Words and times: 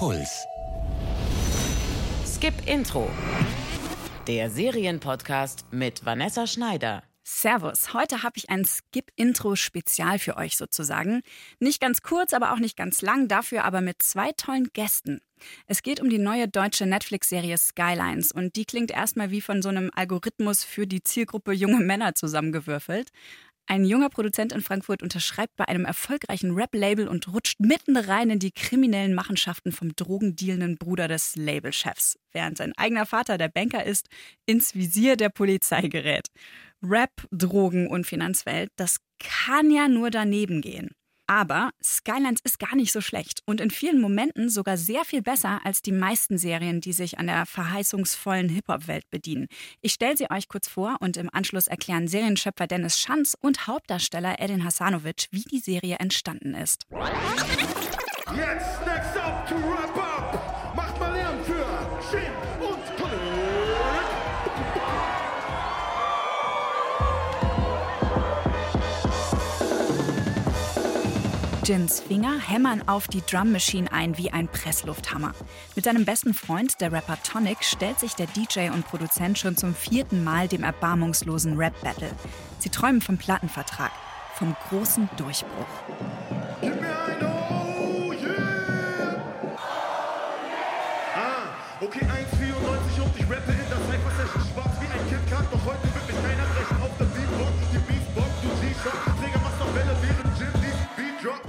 Puls. 0.00 0.46
Skip 2.24 2.54
Intro. 2.64 3.10
Der 4.26 4.48
Serienpodcast 4.48 5.66
mit 5.72 6.06
Vanessa 6.06 6.46
Schneider. 6.46 7.02
Servus, 7.22 7.92
heute 7.92 8.22
habe 8.22 8.38
ich 8.38 8.48
ein 8.48 8.64
Skip-Intro-Spezial 8.64 10.18
für 10.18 10.38
euch 10.38 10.56
sozusagen. 10.56 11.20
Nicht 11.58 11.82
ganz 11.82 12.00
kurz, 12.00 12.32
aber 12.32 12.54
auch 12.54 12.58
nicht 12.58 12.78
ganz 12.78 13.02
lang, 13.02 13.28
dafür 13.28 13.64
aber 13.64 13.82
mit 13.82 14.00
zwei 14.00 14.32
tollen 14.32 14.70
Gästen. 14.72 15.20
Es 15.66 15.82
geht 15.82 16.00
um 16.00 16.08
die 16.08 16.18
neue 16.18 16.48
deutsche 16.48 16.86
Netflix-Serie 16.86 17.58
Skylines 17.58 18.32
und 18.32 18.56
die 18.56 18.64
klingt 18.64 18.90
erstmal 18.90 19.30
wie 19.30 19.42
von 19.42 19.60
so 19.60 19.68
einem 19.68 19.90
Algorithmus 19.94 20.64
für 20.64 20.86
die 20.86 21.02
Zielgruppe 21.02 21.52
junge 21.52 21.80
Männer 21.84 22.14
zusammengewürfelt. 22.14 23.10
Ein 23.70 23.84
junger 23.84 24.08
Produzent 24.08 24.52
in 24.52 24.62
Frankfurt 24.62 25.00
unterschreibt 25.00 25.54
bei 25.54 25.68
einem 25.68 25.84
erfolgreichen 25.84 26.56
Rap-Label 26.56 27.06
und 27.06 27.32
rutscht 27.32 27.60
mitten 27.60 27.96
rein 27.96 28.28
in 28.28 28.40
die 28.40 28.50
kriminellen 28.50 29.14
Machenschaften 29.14 29.70
vom 29.70 29.94
drogendealenden 29.94 30.76
Bruder 30.76 31.06
des 31.06 31.36
Labelchefs, 31.36 32.18
während 32.32 32.58
sein 32.58 32.72
eigener 32.76 33.06
Vater, 33.06 33.38
der 33.38 33.46
Banker 33.46 33.86
ist, 33.86 34.08
ins 34.44 34.74
Visier 34.74 35.16
der 35.16 35.28
Polizei 35.28 35.82
gerät. 35.82 36.26
Rap, 36.82 37.12
Drogen 37.30 37.86
und 37.86 38.08
Finanzwelt, 38.08 38.72
das 38.74 38.96
kann 39.20 39.70
ja 39.70 39.86
nur 39.86 40.10
daneben 40.10 40.62
gehen. 40.62 40.90
Aber 41.30 41.70
Skylines 41.80 42.40
ist 42.42 42.58
gar 42.58 42.74
nicht 42.74 42.90
so 42.90 43.00
schlecht 43.00 43.44
und 43.46 43.60
in 43.60 43.70
vielen 43.70 44.00
Momenten 44.00 44.48
sogar 44.48 44.76
sehr 44.76 45.04
viel 45.04 45.22
besser 45.22 45.60
als 45.62 45.80
die 45.80 45.92
meisten 45.92 46.38
Serien, 46.38 46.80
die 46.80 46.92
sich 46.92 47.20
an 47.20 47.28
der 47.28 47.46
verheißungsvollen 47.46 48.48
Hip-Hop-Welt 48.48 49.08
bedienen. 49.10 49.46
Ich 49.80 49.92
stelle 49.92 50.16
sie 50.16 50.28
euch 50.28 50.48
kurz 50.48 50.66
vor 50.66 50.96
und 50.98 51.16
im 51.16 51.32
Anschluss 51.32 51.68
erklären 51.68 52.08
Serienschöpfer 52.08 52.66
Dennis 52.66 52.98
Schanz 52.98 53.36
und 53.40 53.68
Hauptdarsteller 53.68 54.40
Edin 54.40 54.64
Hasanovic, 54.64 55.28
wie 55.30 55.44
die 55.44 55.60
Serie 55.60 55.98
entstanden 56.00 56.54
ist. 56.54 56.88
Jetzt 56.90 58.84
next 58.84 59.16
up 59.16 59.46
to 59.48 59.54
wrap 59.54 59.96
up. 59.96 60.74
Macht 60.74 60.98
mal 60.98 61.12
Lärm 61.12 61.44
für 61.44 62.10
Shin 62.10 62.49
Jins 71.70 72.00
Finger 72.00 72.36
hämmern 72.40 72.88
auf 72.88 73.06
die 73.06 73.22
Drum 73.30 73.52
Machine 73.52 73.92
ein 73.92 74.18
wie 74.18 74.32
ein 74.32 74.48
Presslufthammer. 74.48 75.34
Mit 75.76 75.84
seinem 75.84 76.04
besten 76.04 76.34
Freund, 76.34 76.80
der 76.80 76.90
Rapper 76.90 77.16
Tonic, 77.22 77.58
stellt 77.62 78.00
sich 78.00 78.14
der 78.14 78.26
DJ 78.26 78.70
und 78.70 78.88
Produzent 78.88 79.38
schon 79.38 79.56
zum 79.56 79.76
vierten 79.76 80.24
Mal 80.24 80.48
dem 80.48 80.64
erbarmungslosen 80.64 81.56
Rap-Battle. 81.56 82.10
Sie 82.58 82.70
träumen 82.70 83.00
vom 83.00 83.18
Plattenvertrag, 83.18 83.92
vom 84.34 84.56
großen 84.68 85.08
Durchbruch. 85.16 85.68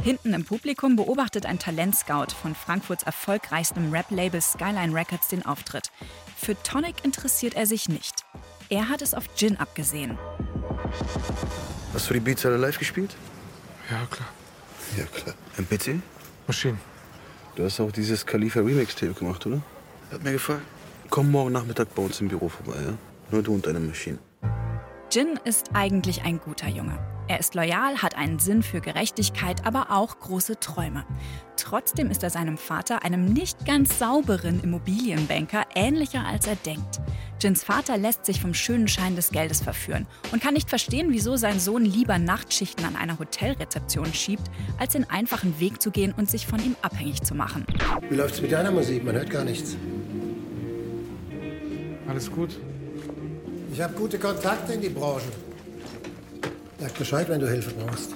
Hinten 0.03 0.33
im 0.33 0.43
Publikum 0.43 0.95
beobachtet 0.95 1.45
ein 1.45 1.59
Talentscout 1.59 2.33
von 2.41 2.55
Frankfurts 2.55 3.03
erfolgreichstem 3.03 3.93
Rap-Label 3.93 4.41
Skyline 4.41 4.95
Records 4.95 5.27
den 5.27 5.45
Auftritt. 5.45 5.91
Für 6.35 6.55
Tonic 6.63 7.05
interessiert 7.05 7.53
er 7.53 7.67
sich 7.67 7.87
nicht. 7.87 8.25
Er 8.69 8.89
hat 8.89 9.03
es 9.03 9.13
auf 9.13 9.25
Jin 9.37 9.57
abgesehen. 9.57 10.17
Hast 11.93 12.09
du 12.09 12.15
die 12.15 12.19
Beats 12.19 12.43
alle 12.47 12.57
live 12.57 12.79
gespielt? 12.79 13.15
Ja, 13.91 14.03
klar. 14.09 14.27
Ja, 14.97 15.05
klar. 15.05 15.35
Im 15.59 15.67
PC? 15.67 16.01
Maschinen. 16.47 16.79
Du 17.55 17.63
hast 17.63 17.79
auch 17.79 17.91
dieses 17.91 18.25
Khalifa 18.25 18.61
Remix-Tape 18.61 19.13
gemacht, 19.13 19.45
oder? 19.45 19.61
Hat 20.11 20.23
mir 20.23 20.31
gefallen. 20.31 20.61
Komm 21.11 21.29
morgen 21.29 21.51
Nachmittag 21.51 21.93
bei 21.93 22.01
uns 22.01 22.19
im 22.21 22.27
Büro 22.27 22.49
vorbei, 22.49 22.81
ja? 22.81 22.93
Nur 23.29 23.43
du 23.43 23.53
und 23.53 23.67
deine 23.67 23.79
Maschine. 23.79 24.17
Jin 25.11 25.39
ist 25.43 25.69
eigentlich 25.73 26.23
ein 26.23 26.39
guter 26.39 26.69
Junge. 26.69 26.97
Er 27.31 27.39
ist 27.39 27.55
loyal, 27.55 28.01
hat 28.01 28.17
einen 28.17 28.39
Sinn 28.39 28.61
für 28.61 28.81
Gerechtigkeit, 28.81 29.65
aber 29.65 29.89
auch 29.89 30.19
große 30.19 30.59
Träume. 30.59 31.05
Trotzdem 31.55 32.11
ist 32.11 32.23
er 32.23 32.29
seinem 32.29 32.57
Vater, 32.57 33.05
einem 33.05 33.23
nicht 33.23 33.65
ganz 33.65 33.97
sauberen 33.99 34.61
Immobilienbanker, 34.61 35.63
ähnlicher 35.73 36.25
als 36.25 36.45
er 36.45 36.57
denkt. 36.57 36.99
Jins 37.39 37.63
Vater 37.63 37.97
lässt 37.97 38.25
sich 38.25 38.41
vom 38.41 38.53
schönen 38.53 38.89
Schein 38.89 39.15
des 39.15 39.29
Geldes 39.29 39.61
verführen 39.61 40.07
und 40.33 40.43
kann 40.43 40.55
nicht 40.55 40.67
verstehen, 40.67 41.07
wieso 41.11 41.37
sein 41.37 41.61
Sohn 41.61 41.85
lieber 41.85 42.19
Nachtschichten 42.19 42.83
an 42.83 42.97
einer 42.97 43.17
Hotelrezeption 43.17 44.13
schiebt, 44.13 44.51
als 44.77 44.91
den 44.91 45.09
einfachen 45.09 45.57
Weg 45.57 45.81
zu 45.81 45.89
gehen 45.89 46.13
und 46.17 46.29
sich 46.29 46.45
von 46.45 46.59
ihm 46.59 46.75
abhängig 46.81 47.23
zu 47.23 47.33
machen. 47.33 47.65
Wie 48.09 48.15
läuft's 48.15 48.41
mit 48.41 48.51
deiner 48.51 48.71
Musik? 48.71 49.05
Man 49.05 49.15
hört 49.15 49.29
gar 49.29 49.45
nichts. 49.45 49.77
Alles 52.09 52.29
gut? 52.29 52.59
Ich 53.71 53.79
habe 53.79 53.93
gute 53.93 54.19
Kontakte 54.19 54.73
in 54.73 54.81
die 54.81 54.89
Branche. 54.89 55.31
Sag 56.81 56.97
Bescheid, 56.97 57.29
wenn 57.29 57.39
du 57.39 57.47
Hilfe 57.47 57.69
brauchst. 57.75 58.15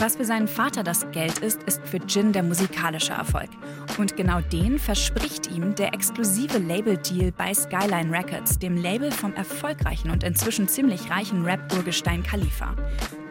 Was 0.00 0.16
für 0.16 0.24
seinen 0.24 0.48
Vater 0.48 0.82
das 0.82 1.08
Geld 1.12 1.38
ist, 1.38 1.62
ist 1.62 1.80
für 1.84 1.98
Jin 1.98 2.32
der 2.32 2.42
musikalische 2.42 3.12
Erfolg. 3.12 3.48
Und 3.98 4.16
genau 4.16 4.40
den 4.40 4.78
verspricht 4.78 5.50
ihm 5.50 5.74
der 5.74 5.92
exklusive 5.92 6.58
Label-Deal 6.58 7.32
bei 7.32 7.52
Skyline 7.52 8.12
Records, 8.16 8.60
dem 8.60 8.76
Label 8.76 9.10
vom 9.10 9.34
erfolgreichen 9.34 10.12
und 10.12 10.22
inzwischen 10.22 10.68
ziemlich 10.68 11.10
reichen 11.10 11.44
Rap-Urgestein 11.44 12.22
Khalifa. 12.22 12.76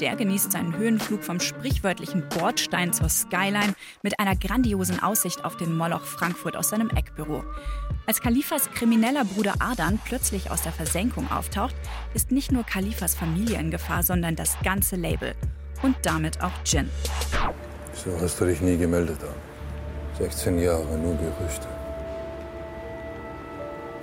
Der 0.02 0.18
genießt 0.18 0.52
seinen 0.52 0.76
Höhenflug 0.76 1.24
vom 1.24 1.40
sprichwörtlichen 1.40 2.28
Bordstein 2.28 2.92
zur 2.92 3.08
Skyline 3.08 3.76
mit 4.04 4.20
einer 4.20 4.36
grandiosen 4.36 5.02
Aussicht 5.02 5.46
auf 5.46 5.56
den 5.56 5.76
Moloch 5.76 6.04
Frankfurt 6.04 6.58
aus 6.58 6.70
seinem 6.70 6.90
Eckbüro. 6.90 7.46
Als 8.06 8.20
Khalifas 8.20 8.70
krimineller 8.72 9.24
Bruder 9.24 9.54
Adan 9.60 10.00
plötzlich 10.04 10.52
aus 10.52 10.64
der 10.64 10.74
Versenkung 10.74 11.32
auftaucht, 11.32 11.76
ist 12.14 12.32
nicht 12.32 12.52
nur 12.52 12.64
Khalifas 12.64 13.16
Familie 13.16 13.58
in 13.58 13.72
Gefahr, 13.72 14.04
sondern 14.04 14.36
das 14.36 14.58
ganze 14.66 14.98
Label. 14.98 15.34
Und 15.82 15.96
damit 16.04 16.42
auch 16.42 16.52
Jin. 16.66 16.90
So 17.94 18.12
hast 18.20 18.42
du 18.42 18.46
dich 18.46 18.60
nie 18.60 18.78
gemeldet, 18.78 19.24
An. 19.24 19.47
16 20.18 20.60
Jahre, 20.60 20.98
nur 20.98 21.16
Gerüchte. 21.16 21.68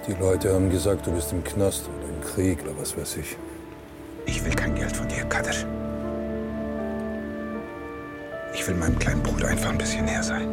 Die 0.07 0.13
Leute 0.13 0.55
haben 0.55 0.71
gesagt, 0.71 1.07
du 1.07 1.13
bist 1.13 1.33
im 1.33 1.43
Knast 1.43 1.89
oder 1.89 2.09
im 2.09 2.21
Krieg 2.21 2.63
oder 2.63 2.79
was 2.79 2.97
weiß 2.97 3.17
ich. 3.17 3.37
Ich 4.27 4.45
will 4.45 4.55
kein 4.55 4.75
Geld 4.75 4.97
von 4.97 5.09
dir, 5.09 5.25
Kader. 5.25 5.51
Ich 8.55 8.67
will 8.69 8.77
meinem 8.77 8.99
kleinen 8.99 9.23
Bruder 9.23 9.49
einfach 9.49 9.71
ein 9.71 9.79
bisschen 9.79 10.05
näher 10.05 10.23
sein. 10.23 10.49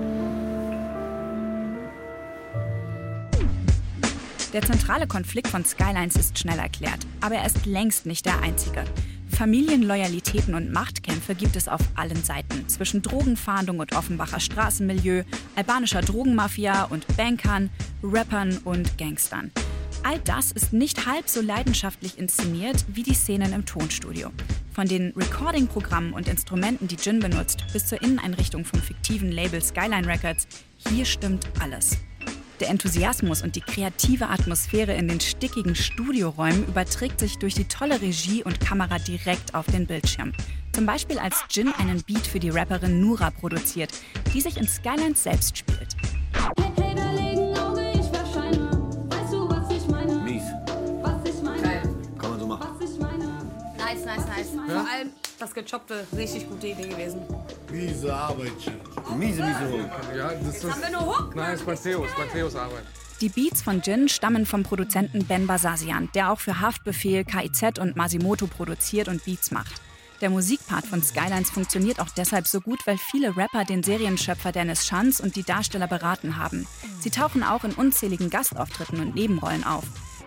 Der 4.53 4.61
zentrale 4.63 5.07
Konflikt 5.07 5.47
von 5.47 5.63
Skylines 5.63 6.15
ist 6.15 6.37
schnell 6.39 6.59
erklärt, 6.59 7.05
aber 7.21 7.35
er 7.35 7.45
ist 7.45 7.65
längst 7.65 8.05
nicht 8.05 8.25
der 8.25 8.41
einzige. 8.41 8.83
Familienloyalitäten 9.41 10.53
und 10.53 10.71
Machtkämpfe 10.71 11.33
gibt 11.33 11.55
es 11.55 11.67
auf 11.67 11.81
allen 11.95 12.23
Seiten. 12.23 12.69
Zwischen 12.69 13.01
Drogenfahndung 13.01 13.79
und 13.79 13.95
Offenbacher 13.95 14.39
Straßenmilieu, 14.39 15.23
albanischer 15.55 16.01
Drogenmafia 16.01 16.83
und 16.83 17.07
Bankern, 17.17 17.71
Rappern 18.03 18.59
und 18.65 18.99
Gangstern. 18.99 19.51
All 20.03 20.19
das 20.19 20.51
ist 20.51 20.73
nicht 20.73 21.07
halb 21.07 21.27
so 21.27 21.41
leidenschaftlich 21.41 22.19
inszeniert 22.19 22.85
wie 22.89 23.01
die 23.01 23.15
Szenen 23.15 23.51
im 23.51 23.65
Tonstudio. 23.65 24.29
Von 24.73 24.87
den 24.87 25.11
Recording-Programmen 25.17 26.13
und 26.13 26.27
Instrumenten, 26.27 26.87
die 26.87 26.97
Jin 26.97 27.19
benutzt, 27.19 27.65
bis 27.73 27.87
zur 27.87 27.99
Inneneinrichtung 28.03 28.63
vom 28.63 28.79
fiktiven 28.79 29.31
Label 29.31 29.59
Skyline 29.63 30.05
Records, 30.05 30.47
hier 30.87 31.05
stimmt 31.05 31.49
alles. 31.59 31.97
Der 32.61 32.69
Enthusiasmus 32.69 33.41
und 33.41 33.55
die 33.55 33.61
kreative 33.61 34.29
Atmosphäre 34.29 34.93
in 34.93 35.07
den 35.07 35.19
stickigen 35.19 35.73
Studioräumen 35.73 36.67
überträgt 36.67 37.19
sich 37.19 37.39
durch 37.39 37.55
die 37.55 37.65
tolle 37.65 37.99
Regie 37.99 38.43
und 38.43 38.59
Kamera 38.59 38.99
direkt 38.99 39.55
auf 39.55 39.65
den 39.65 39.87
Bildschirm. 39.87 40.31
Zum 40.71 40.85
Beispiel 40.85 41.17
als 41.17 41.43
Jin 41.49 41.73
einen 41.79 42.03
Beat 42.03 42.27
für 42.27 42.39
die 42.39 42.51
Rapperin 42.51 43.01
Nura 43.01 43.31
produziert, 43.31 43.91
die 44.31 44.41
sich 44.41 44.57
in 44.57 44.67
Skylines 44.67 45.23
selbst 45.23 45.57
spielt. 45.57 45.97
Nice, 53.77 54.05
nice, 54.05 54.25
nice. 54.27 54.49
Vor 54.67 54.87
allem 54.87 55.09
das 55.41 55.53
Gechoppte, 55.53 56.05
richtig 56.15 56.47
gute 56.47 56.67
Idee 56.67 56.87
gewesen. 56.87 57.21
Miese 57.71 58.13
Arbeit, 58.13 58.51
Shin. 58.63 58.73
Miese, 59.17 59.43
miese 59.43 59.71
Hund. 59.71 59.89
Ja, 60.15 60.31
das 60.33 60.55
ist. 60.57 60.71
Haben 60.71 60.81
wir 60.81 60.91
nur 60.91 61.05
Hook? 61.05 61.35
Nein, 61.35 61.51
das 61.51 61.61
ist 61.61 61.67
Matthäus, 61.67 62.09
Matthäus 62.17 62.55
Arbeit. 62.55 62.83
Die 63.21 63.29
Beats 63.29 63.61
von 63.61 63.81
Jin 63.81 64.09
stammen 64.09 64.45
vom 64.45 64.63
Produzenten 64.63 65.25
Ben 65.25 65.47
Basasian, 65.47 66.09
der 66.15 66.31
auch 66.31 66.39
für 66.39 66.59
Haftbefehl, 66.59 67.23
KIZ 67.23 67.79
und 67.79 67.95
Masimoto 67.95 68.47
produziert 68.47 69.07
und 69.07 69.23
Beats 69.25 69.51
macht. 69.51 69.81
Der 70.21 70.29
Musikpart 70.29 70.85
von 70.85 71.01
Skylines 71.01 71.49
funktioniert 71.49 71.99
auch 71.99 72.09
deshalb 72.09 72.47
so 72.47 72.61
gut, 72.61 72.85
weil 72.85 72.97
viele 72.97 73.35
Rapper 73.35 73.65
den 73.65 73.81
Serienschöpfer 73.81 74.51
Dennis 74.51 74.85
Schanz 74.85 75.19
und 75.19 75.35
die 75.35 75.43
Darsteller 75.43 75.87
beraten 75.87 76.37
haben. 76.37 76.67
Sie 76.99 77.09
tauchen 77.09 77.43
auch 77.43 77.63
in 77.63 77.73
unzähligen 77.73 78.29
Gastauftritten 78.29 78.99
und 78.99 79.15
Nebenrollen 79.15 79.63
auf. 79.63 79.85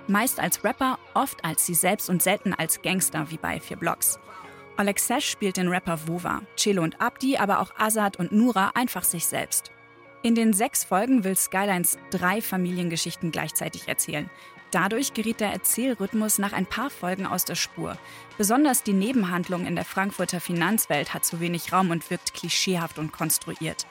Meist 0.09 0.41
als 0.41 0.65
Rapper, 0.65 0.99
oft 1.15 1.45
als 1.45 1.65
sie 1.65 1.75
selbst 1.75 2.11
und 2.11 2.23
selten 2.23 2.53
als 2.53 2.83
Gangster 2.83 3.31
wie 3.31 3.39
bei 3.39 3.61
Vier 3.61 3.77
Blocks. 3.77 4.19
Oleg 4.77 4.99
Sesh 4.99 5.31
spielt 5.31 5.57
den 5.57 5.69
Rapper 5.69 6.09
Vova, 6.09 6.43
Chelo 6.57 6.83
und 6.83 7.01
Abdi, 7.01 7.37
aber 7.37 7.61
auch 7.61 7.73
Azad 7.79 8.19
und 8.19 8.33
Nura 8.33 8.73
einfach 8.75 9.05
sich 9.05 9.27
selbst. 9.27 9.71
In 10.23 10.35
den 10.35 10.53
sechs 10.53 10.83
Folgen 10.83 11.23
will 11.23 11.37
Skylines 11.37 11.97
drei 12.11 12.41
Familiengeschichten 12.41 13.31
gleichzeitig 13.31 13.89
erzählen. 13.89 14.29
Dadurch 14.73 15.15
geriet 15.15 15.39
der 15.39 15.53
Erzählrhythmus 15.53 16.39
nach 16.39 16.53
ein 16.53 16.67
paar 16.67 16.91
Folgen 16.91 17.27
aus 17.27 17.45
der 17.45 17.55
Spur. 17.55 17.97
Besonders 18.37 18.83
die 18.83 18.95
Nebenhandlung 18.95 19.65
in 19.67 19.77
der 19.77 19.85
Frankfurter 19.85 20.41
Finanzwelt 20.41 21.15
hat 21.15 21.25
zu 21.25 21.39
wenig 21.39 21.73
Raum 21.73 21.91
und 21.91 22.11
wirkt 22.11 22.35
klischeehaft 22.35 22.99
und 22.99 23.13
konstruiert. 23.13 23.87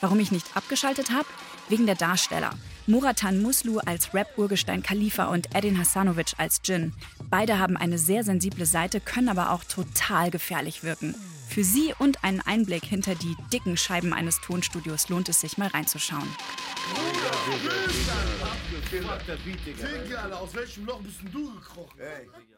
Warum 0.00 0.18
ich 0.20 0.32
nicht 0.32 0.56
abgeschaltet 0.56 1.10
habe? 1.10 1.28
Wegen 1.68 1.84
der 1.84 1.96
Darsteller. 1.96 2.52
Muratan 2.88 3.40
Muslu 3.40 3.78
als 3.78 4.12
Rap-Urgestein 4.12 4.82
Khalifa 4.82 5.26
und 5.26 5.54
Edin 5.54 5.78
Hasanovic 5.78 6.32
als 6.38 6.60
Jin. 6.64 6.92
Beide 7.30 7.58
haben 7.60 7.76
eine 7.76 7.96
sehr 7.96 8.24
sensible 8.24 8.66
Seite, 8.66 9.00
können 9.00 9.28
aber 9.28 9.52
auch 9.52 9.62
total 9.62 10.30
gefährlich 10.30 10.82
wirken. 10.82 11.14
Für 11.52 11.64
sie 11.64 11.92
und 11.98 12.24
einen 12.24 12.40
Einblick 12.40 12.82
hinter 12.82 13.14
die 13.14 13.36
dicken 13.52 13.76
Scheiben 13.76 14.14
eines 14.14 14.40
Tonstudios 14.40 15.10
lohnt 15.10 15.28
es 15.28 15.42
sich 15.42 15.58
mal 15.58 15.68
reinzuschauen. 15.68 16.26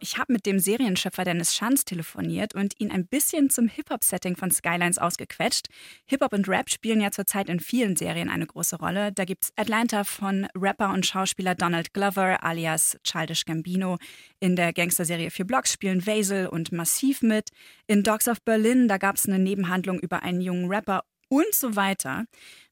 Ich 0.00 0.19
habe 0.19 0.32
mit 0.32 0.46
dem 0.46 0.58
Serienschöpfer 0.61 1.25
Dennis 1.25 1.55
Schanz 1.55 1.85
telefoniert 1.85 2.55
und 2.55 2.75
ihn 2.79 2.93
ein 2.93 3.06
bisschen 3.06 3.50
zum 3.50 3.67
Hip-Hop-Setting 3.67 4.37
von 4.37 4.52
Skylines 4.52 4.99
ausgequetscht. 4.99 5.69
Hip-Hop 6.06 6.32
und 6.32 6.49
Rap 6.49 6.70
spielen 6.70 7.00
ja 7.00 7.11
zurzeit 7.11 7.49
in 7.49 7.58
vielen 7.58 7.96
Serien 7.96 8.29
eine 8.29 8.46
große 8.46 8.76
Rolle. 8.76 9.12
Da 9.12 9.25
gibt's 9.25 9.52
Atlanta 9.56 10.05
von 10.05 10.46
Rapper 10.55 10.93
und 10.93 11.05
Schauspieler 11.05 11.56
Donald 11.56 11.93
Glover 11.94 12.44
alias 12.44 12.96
Childish 13.02 13.44
Gambino. 13.44 13.99
In 14.40 14.56
der 14.56 14.72
Gangsterserie 14.72 15.31
Vier 15.31 15.46
Blocks 15.46 15.72
spielen 15.72 16.06
Vasil 16.06 16.46
und 16.46 16.72
Massiv 16.72 17.22
mit. 17.22 17.50
In 17.86 18.02
Dogs 18.02 18.28
of 18.28 18.42
Berlin, 18.42 18.88
da 18.88 18.98
gab's 18.98 19.26
eine 19.26 19.38
Nebenhandlung 19.38 19.98
über 19.98 20.22
einen 20.22 20.40
jungen 20.40 20.69
Rapper 20.69 21.04
und 21.28 21.52
so 21.54 21.76
weiter. 21.76 22.25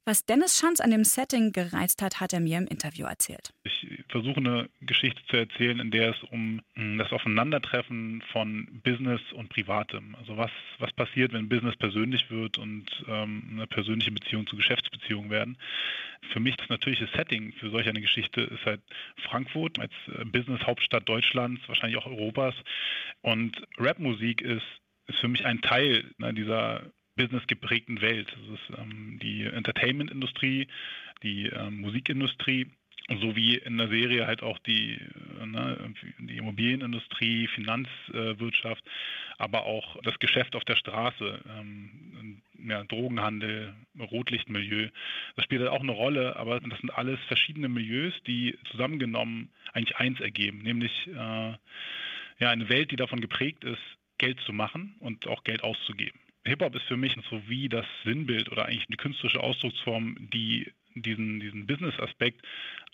Was 0.04 0.26
Dennis 0.26 0.58
Schanz 0.58 0.80
an 0.80 0.90
dem 0.90 1.04
Setting 1.04 1.52
gereizt 1.52 2.02
hat, 2.02 2.18
hat 2.18 2.32
er 2.32 2.40
mir 2.40 2.58
im 2.58 2.66
Interview 2.66 3.06
erzählt. 3.06 3.54
Ich 3.62 3.86
versuche 4.08 4.38
eine 4.38 4.68
Geschichte 4.80 5.22
zu 5.28 5.36
erzählen, 5.36 5.78
in 5.78 5.92
der 5.92 6.10
es 6.10 6.22
um 6.24 6.60
mh, 6.74 7.02
das 7.04 7.12
Aufeinandertreffen 7.12 8.20
von 8.32 8.80
Business 8.82 9.20
und 9.32 9.48
Privatem, 9.48 10.16
also 10.16 10.36
was, 10.36 10.50
was 10.80 10.92
passiert, 10.92 11.32
wenn 11.32 11.48
Business 11.48 11.76
persönlich 11.76 12.30
wird 12.32 12.58
und 12.58 12.86
ähm, 13.06 13.48
eine 13.52 13.66
persönliche 13.68 14.10
Beziehung 14.10 14.48
zu 14.48 14.56
Geschäftsbeziehung 14.56 15.30
werden. 15.30 15.56
Für 16.32 16.40
mich 16.40 16.56
das 16.56 16.68
natürliche 16.68 17.08
Setting 17.14 17.52
für 17.52 17.70
solch 17.70 17.88
eine 17.88 18.00
Geschichte 18.00 18.40
ist 18.40 18.64
halt 18.66 18.80
Frankfurt 19.28 19.78
als 19.78 19.92
äh, 20.08 20.24
Business-Hauptstadt 20.24 21.08
Deutschlands, 21.08 21.62
wahrscheinlich 21.68 21.98
auch 21.98 22.06
Europas. 22.06 22.56
Und 23.20 23.52
Rapmusik 23.78 24.40
ist, 24.40 24.66
ist 25.06 25.18
für 25.20 25.28
mich 25.28 25.46
ein 25.46 25.60
Teil 25.62 26.10
ne, 26.18 26.34
dieser 26.34 26.90
Business 27.16 27.46
geprägten 27.46 28.00
Welt. 28.00 28.28
Das 28.28 28.60
ist 28.60 28.78
ähm, 28.78 29.18
die 29.22 29.44
Entertainment-Industrie, 29.44 30.68
die 31.22 31.46
ähm, 31.46 31.80
Musikindustrie 31.80 32.68
sowie 33.20 33.56
in 33.56 33.78
der 33.78 33.88
Serie 33.88 34.26
halt 34.26 34.42
auch 34.42 34.58
die, 34.60 34.94
äh, 34.94 35.46
ne, 35.46 35.92
die 36.18 36.36
Immobilienindustrie, 36.36 37.48
Finanzwirtschaft, 37.48 38.84
aber 39.38 39.64
auch 39.64 40.00
das 40.02 40.18
Geschäft 40.18 40.54
auf 40.54 40.64
der 40.64 40.76
Straße, 40.76 41.40
ähm, 41.58 42.42
ja, 42.64 42.84
Drogenhandel, 42.84 43.74
Rotlichtmilieu. 43.98 44.88
Das 45.36 45.44
spielt 45.44 45.62
halt 45.62 45.70
auch 45.70 45.80
eine 45.80 45.92
Rolle, 45.92 46.36
aber 46.36 46.60
das 46.60 46.78
sind 46.80 46.90
alles 46.90 47.18
verschiedene 47.26 47.68
Milieus, 47.68 48.14
die 48.26 48.56
zusammengenommen 48.70 49.50
eigentlich 49.72 49.96
eins 49.96 50.20
ergeben, 50.20 50.58
nämlich 50.58 50.92
äh, 51.08 51.52
ja, 52.38 52.50
eine 52.50 52.68
Welt, 52.68 52.90
die 52.90 52.96
davon 52.96 53.20
geprägt 53.20 53.64
ist, 53.64 53.82
Geld 54.18 54.38
zu 54.40 54.52
machen 54.52 54.94
und 55.00 55.26
auch 55.26 55.42
Geld 55.42 55.64
auszugeben. 55.64 56.20
Hip-Hop 56.44 56.74
ist 56.74 56.84
für 56.84 56.96
mich 56.96 57.16
so 57.30 57.48
wie 57.48 57.68
das 57.68 57.86
Sinnbild 58.04 58.50
oder 58.50 58.66
eigentlich 58.66 58.88
eine 58.88 58.96
künstlerische 58.96 59.40
Ausdrucksform, 59.40 60.16
die 60.32 60.72
diesen, 60.94 61.40
diesen 61.40 61.66
Business-Aspekt 61.66 62.42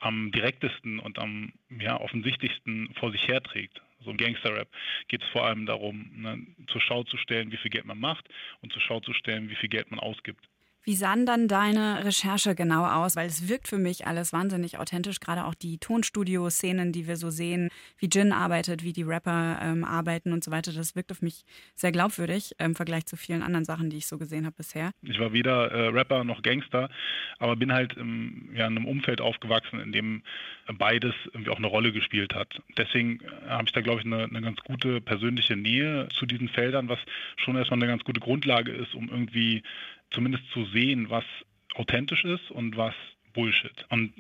am 0.00 0.30
direktesten 0.32 0.98
und 0.98 1.18
am 1.18 1.52
ja, 1.80 1.98
offensichtlichsten 2.00 2.92
vor 2.94 3.10
sich 3.10 3.26
herträgt. 3.26 3.80
So 4.04 4.10
im 4.10 4.16
Gangster-Rap 4.16 4.68
geht 5.08 5.22
es 5.22 5.28
vor 5.30 5.44
allem 5.44 5.66
darum, 5.66 6.10
ne, 6.14 6.46
zur 6.68 6.80
Schau 6.80 7.02
zu 7.04 7.16
stellen, 7.16 7.50
wie 7.50 7.56
viel 7.56 7.70
Geld 7.70 7.86
man 7.86 7.98
macht 7.98 8.28
und 8.60 8.72
zur 8.72 8.82
Schau 8.82 9.00
zu 9.00 9.12
stellen, 9.12 9.50
wie 9.50 9.56
viel 9.56 9.68
Geld 9.68 9.90
man 9.90 9.98
ausgibt. 9.98 10.44
Wie 10.88 10.94
sahen 10.94 11.26
dann 11.26 11.48
deine 11.48 12.02
Recherche 12.06 12.54
genau 12.54 12.86
aus? 12.86 13.14
Weil 13.14 13.26
es 13.26 13.46
wirkt 13.46 13.68
für 13.68 13.76
mich 13.76 14.06
alles 14.06 14.32
wahnsinnig 14.32 14.78
authentisch, 14.78 15.20
gerade 15.20 15.44
auch 15.44 15.54
die 15.54 15.76
Tonstudio-Szenen, 15.76 16.92
die 16.92 17.06
wir 17.06 17.18
so 17.18 17.28
sehen, 17.28 17.68
wie 17.98 18.08
Jin 18.10 18.32
arbeitet, 18.32 18.82
wie 18.82 18.94
die 18.94 19.02
Rapper 19.02 19.58
ähm, 19.60 19.84
arbeiten 19.84 20.32
und 20.32 20.42
so 20.42 20.50
weiter. 20.50 20.72
Das 20.72 20.96
wirkt 20.96 21.12
auf 21.12 21.20
mich 21.20 21.44
sehr 21.74 21.92
glaubwürdig 21.92 22.52
im 22.58 22.74
Vergleich 22.74 23.04
zu 23.04 23.18
vielen 23.18 23.42
anderen 23.42 23.66
Sachen, 23.66 23.90
die 23.90 23.98
ich 23.98 24.06
so 24.06 24.16
gesehen 24.16 24.46
habe 24.46 24.56
bisher. 24.56 24.92
Ich 25.02 25.20
war 25.20 25.34
weder 25.34 25.70
äh, 25.70 25.88
Rapper 25.88 26.24
noch 26.24 26.40
Gangster, 26.40 26.88
aber 27.38 27.54
bin 27.56 27.70
halt 27.70 27.92
im, 27.98 28.48
ja, 28.54 28.66
in 28.66 28.78
einem 28.78 28.86
Umfeld 28.86 29.20
aufgewachsen, 29.20 29.80
in 29.80 29.92
dem 29.92 30.22
beides 30.78 31.12
irgendwie 31.26 31.50
auch 31.50 31.58
eine 31.58 31.66
Rolle 31.66 31.92
gespielt 31.92 32.34
hat. 32.34 32.62
Deswegen 32.78 33.20
äh, 33.20 33.50
habe 33.50 33.64
ich 33.66 33.72
da, 33.72 33.82
glaube 33.82 34.00
ich, 34.00 34.06
eine, 34.06 34.24
eine 34.24 34.40
ganz 34.40 34.60
gute 34.60 35.02
persönliche 35.02 35.54
Nähe 35.54 36.08
zu 36.18 36.24
diesen 36.24 36.48
Feldern, 36.48 36.88
was 36.88 36.98
schon 37.36 37.56
erstmal 37.56 37.78
eine 37.78 37.88
ganz 37.88 38.04
gute 38.04 38.20
Grundlage 38.20 38.72
ist, 38.72 38.94
um 38.94 39.10
irgendwie 39.10 39.62
zumindest 40.10 40.44
zu 40.52 40.64
sehen, 40.66 41.10
was 41.10 41.24
authentisch 41.74 42.24
ist 42.24 42.50
und 42.50 42.76
was 42.76 42.94
Bullshit. 43.34 43.86
Und 43.90 44.12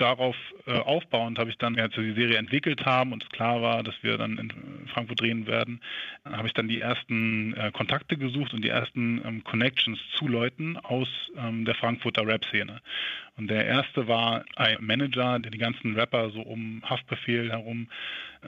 darauf 0.00 0.36
äh, 0.66 0.72
aufbauend 0.72 1.38
habe 1.38 1.50
ich 1.50 1.58
dann, 1.58 1.78
als 1.78 1.96
wir 1.96 2.04
die 2.04 2.20
Serie 2.20 2.38
entwickelt 2.38 2.84
haben 2.84 3.12
und 3.12 3.22
es 3.22 3.28
klar 3.30 3.62
war, 3.62 3.82
dass 3.82 3.94
wir 4.02 4.16
dann 4.18 4.38
in 4.38 4.52
Frankfurt 4.92 5.20
drehen 5.20 5.46
werden, 5.46 5.80
habe 6.24 6.48
ich 6.48 6.54
dann 6.54 6.68
die 6.68 6.80
ersten 6.80 7.54
äh, 7.54 7.70
Kontakte 7.72 8.16
gesucht 8.16 8.54
und 8.54 8.62
die 8.62 8.68
ersten 8.68 9.20
ähm, 9.24 9.44
Connections 9.44 9.98
zu 10.16 10.28
Leuten 10.28 10.76
aus 10.78 11.08
ähm, 11.36 11.64
der 11.64 11.74
Frankfurter 11.74 12.26
Rap-Szene. 12.26 12.80
Und 13.36 13.48
der 13.48 13.66
erste 13.66 14.06
war 14.08 14.44
ein 14.56 14.78
Manager, 14.80 15.38
der 15.38 15.50
die 15.50 15.58
ganzen 15.58 15.94
Rapper 15.94 16.30
so 16.30 16.42
um 16.42 16.82
Haftbefehl 16.84 17.50
herum 17.50 17.88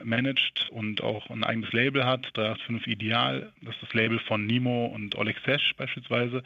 managt 0.03 0.69
und 0.71 1.01
auch 1.01 1.29
ein 1.29 1.43
eigenes 1.43 1.71
Label 1.71 2.05
hat, 2.05 2.29
385 2.33 2.87
Ideal. 2.91 3.51
Das 3.61 3.75
ist 3.75 3.83
das 3.83 3.93
Label 3.93 4.19
von 4.19 4.45
Nimo 4.45 4.87
und 4.87 5.15
Sesh 5.45 5.73
beispielsweise. 5.77 6.43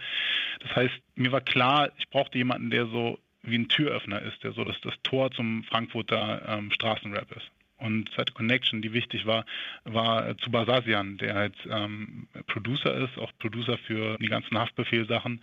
Das 0.59 0.75
heißt, 0.75 0.95
mir 1.15 1.31
war 1.31 1.41
klar, 1.41 1.89
ich 1.97 2.09
brauchte 2.09 2.37
jemanden, 2.37 2.69
der 2.69 2.87
so 2.87 3.19
wie 3.47 3.57
ein 3.57 3.69
Türöffner 3.69 4.21
ist, 4.21 4.43
der 4.43 4.51
so 4.51 4.63
das, 4.63 4.79
das 4.81 4.93
Tor 5.03 5.31
zum 5.31 5.63
Frankfurter 5.63 6.41
ähm, 6.47 6.71
Straßenrap 6.71 7.31
ist. 7.35 7.49
Und 7.79 8.11
zweite 8.13 8.33
Connection, 8.33 8.81
die 8.81 8.91
wichtig 8.93 9.25
war, 9.27 9.45
war 9.83 10.35
zu 10.39 10.49
Basasian, 10.49 11.17
der 11.17 11.35
halt 11.35 11.55
ähm, 11.69 12.27
Producer 12.47 12.93
ist, 12.95 13.17
auch 13.19 13.31
Producer 13.37 13.77
für 13.77 14.17
die 14.17 14.29
ganzen 14.29 14.57
Haftbefehlsachen. 14.57 15.41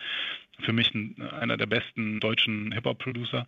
Für 0.61 0.73
mich 0.73 0.93
ein, 0.95 1.23
einer 1.23 1.57
der 1.57 1.67
besten 1.67 2.19
deutschen 2.19 2.73
Hip-Hop-Producer, 2.73 3.47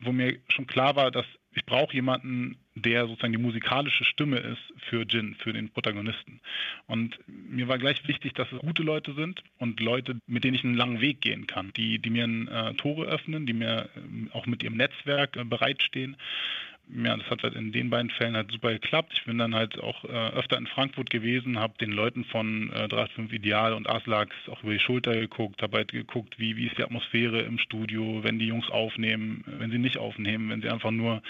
wo 0.00 0.12
mir 0.12 0.38
schon 0.48 0.66
klar 0.66 0.96
war, 0.96 1.10
dass 1.10 1.26
ich 1.52 1.64
brauche 1.64 1.94
jemanden, 1.94 2.56
der 2.76 3.06
sozusagen 3.06 3.32
die 3.32 3.38
musikalische 3.38 4.04
Stimme 4.04 4.38
ist 4.38 4.72
für 4.88 5.04
Jin, 5.04 5.34
für 5.34 5.52
den 5.52 5.68
Protagonisten. 5.70 6.40
Und 6.86 7.18
mir 7.26 7.66
war 7.66 7.78
gleich 7.78 8.06
wichtig, 8.06 8.34
dass 8.34 8.50
es 8.52 8.60
gute 8.60 8.82
Leute 8.82 9.14
sind 9.14 9.42
und 9.58 9.80
Leute, 9.80 10.16
mit 10.26 10.44
denen 10.44 10.54
ich 10.54 10.64
einen 10.64 10.76
langen 10.76 11.00
Weg 11.00 11.20
gehen 11.20 11.46
kann, 11.46 11.72
die, 11.76 11.98
die 11.98 12.10
mir 12.10 12.24
äh, 12.24 12.74
Tore 12.74 13.06
öffnen, 13.06 13.46
die 13.46 13.52
mir 13.52 13.88
äh, 13.96 14.30
auch 14.32 14.46
mit 14.46 14.62
ihrem 14.62 14.76
Netzwerk 14.76 15.36
äh, 15.36 15.44
bereitstehen. 15.44 16.16
Ja, 16.92 17.16
das 17.16 17.30
hat 17.30 17.42
halt 17.42 17.54
in 17.54 17.70
den 17.70 17.88
beiden 17.88 18.10
Fällen 18.10 18.34
halt 18.34 18.50
super 18.50 18.72
geklappt. 18.72 19.12
Ich 19.14 19.24
bin 19.24 19.38
dann 19.38 19.54
halt 19.54 19.78
auch 19.78 20.04
äh, 20.04 20.08
öfter 20.08 20.58
in 20.58 20.66
Frankfurt 20.66 21.10
gewesen, 21.10 21.58
habe 21.58 21.78
den 21.78 21.92
Leuten 21.92 22.24
von 22.24 22.70
äh, 22.72 22.88
385 22.88 23.32
Ideal 23.32 23.74
und 23.74 23.88
Aslax 23.88 24.34
auch 24.48 24.62
über 24.62 24.72
die 24.72 24.80
Schulter 24.80 25.12
geguckt, 25.12 25.62
habe 25.62 25.78
halt 25.78 25.92
geguckt, 25.92 26.38
wie, 26.38 26.56
wie 26.56 26.66
ist 26.66 26.78
die 26.78 26.82
Atmosphäre 26.82 27.42
im 27.42 27.58
Studio, 27.58 28.24
wenn 28.24 28.38
die 28.38 28.46
Jungs 28.46 28.68
aufnehmen, 28.70 29.44
wenn 29.46 29.70
sie 29.70 29.78
nicht 29.78 29.98
aufnehmen, 29.98 30.50
wenn 30.50 30.62
sie 30.62 30.68
einfach 30.68 30.90
nur 30.90 31.22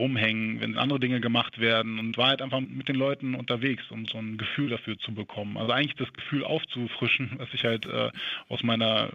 rumhängen, 0.00 0.60
wenn 0.60 0.78
andere 0.78 0.98
Dinge 0.98 1.20
gemacht 1.20 1.60
werden 1.60 1.98
und 1.98 2.16
war 2.16 2.28
halt 2.28 2.42
einfach 2.42 2.60
mit 2.60 2.88
den 2.88 2.96
Leuten 2.96 3.34
unterwegs, 3.34 3.84
um 3.90 4.06
so 4.06 4.18
ein 4.18 4.38
Gefühl 4.38 4.70
dafür 4.70 4.98
zu 4.98 5.14
bekommen. 5.14 5.56
Also 5.56 5.72
eigentlich 5.72 5.96
das 5.96 6.12
Gefühl 6.12 6.42
aufzufrischen, 6.42 7.32
was 7.38 7.48
ich 7.52 7.64
halt 7.64 7.86
äh, 7.86 8.10
aus 8.48 8.62
meiner 8.62 9.10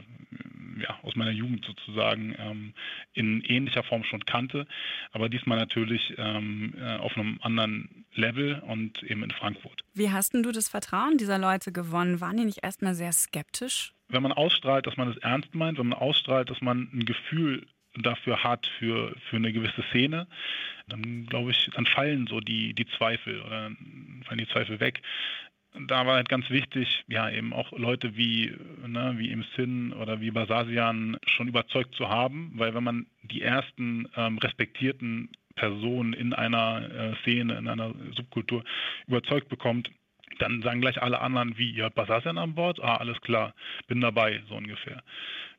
ja, 0.77 0.99
aus 1.03 1.15
meiner 1.15 1.31
Jugend 1.31 1.65
sozusagen 1.65 2.35
ähm, 2.37 2.73
in 3.13 3.41
ähnlicher 3.41 3.83
Form 3.83 4.03
schon 4.03 4.25
kannte, 4.25 4.67
aber 5.13 5.29
diesmal 5.29 5.57
natürlich 5.57 6.13
ähm, 6.17 6.73
äh, 6.77 6.97
auf 6.97 7.15
einem 7.15 7.39
anderen 7.41 8.05
Level 8.13 8.61
und 8.67 9.01
eben 9.03 9.23
in 9.23 9.31
Frankfurt. 9.31 9.83
Wie 9.93 10.11
hast 10.11 10.33
denn 10.33 10.43
du 10.43 10.51
das 10.51 10.67
Vertrauen 10.67 11.17
dieser 11.17 11.37
Leute 11.37 11.71
gewonnen? 11.71 12.19
Waren 12.19 12.37
die 12.37 12.45
nicht 12.45 12.63
erstmal 12.63 12.93
sehr 12.93 13.13
skeptisch? 13.13 13.93
Wenn 14.09 14.21
man 14.21 14.33
ausstrahlt, 14.33 14.85
dass 14.85 14.97
man 14.97 15.09
es 15.09 15.17
ernst 15.17 15.55
meint, 15.55 15.79
wenn 15.79 15.87
man 15.87 15.97
ausstrahlt, 15.97 16.49
dass 16.49 16.61
man 16.61 16.89
ein 16.93 17.05
Gefühl 17.05 17.65
dafür 17.97 18.43
hat, 18.43 18.67
für, 18.79 19.15
für 19.29 19.37
eine 19.37 19.53
gewisse 19.53 19.83
Szene, 19.89 20.27
dann 20.87 21.25
glaube 21.25 21.51
ich, 21.51 21.69
dann 21.73 21.85
fallen 21.85 22.27
so 22.27 22.39
die, 22.39 22.73
die 22.73 22.85
Zweifel 22.97 23.41
oder 23.41 23.71
fallen 24.25 24.37
die 24.37 24.47
Zweifel 24.47 24.79
weg. 24.79 25.01
Da 25.87 26.05
war 26.05 26.15
halt 26.15 26.29
ganz 26.29 26.49
wichtig, 26.49 27.03
ja, 27.07 27.29
eben 27.29 27.51
auch 27.51 27.73
Leute 27.73 28.15
wie, 28.15 28.55
ne, 28.87 29.15
wie 29.17 29.31
im 29.31 29.43
Sin 29.55 29.91
oder 29.91 30.21
wie 30.21 30.31
Basasian 30.31 31.17
schon 31.25 31.49
überzeugt 31.49 31.95
zu 31.95 32.07
haben, 32.07 32.53
weil 32.55 32.73
wenn 32.73 32.83
man 32.83 33.07
die 33.23 33.41
ersten 33.41 34.07
ähm, 34.15 34.37
respektierten 34.37 35.29
Personen 35.55 36.13
in 36.13 36.33
einer 36.33 36.89
äh, 36.89 37.15
Szene, 37.21 37.57
in 37.57 37.67
einer 37.67 37.93
Subkultur 38.15 38.63
überzeugt 39.07 39.49
bekommt, 39.49 39.91
dann 40.39 40.61
sagen 40.61 40.81
gleich 40.81 41.01
alle 41.01 41.19
anderen, 41.19 41.57
wie, 41.57 41.71
ihr 41.71 41.85
habt 41.85 41.95
Basasian 41.95 42.37
an 42.37 42.55
Bord? 42.55 42.81
Ah, 42.81 42.97
alles 42.97 43.19
klar, 43.21 43.53
bin 43.87 44.01
dabei, 44.01 44.41
so 44.47 44.55
ungefähr. 44.55 45.01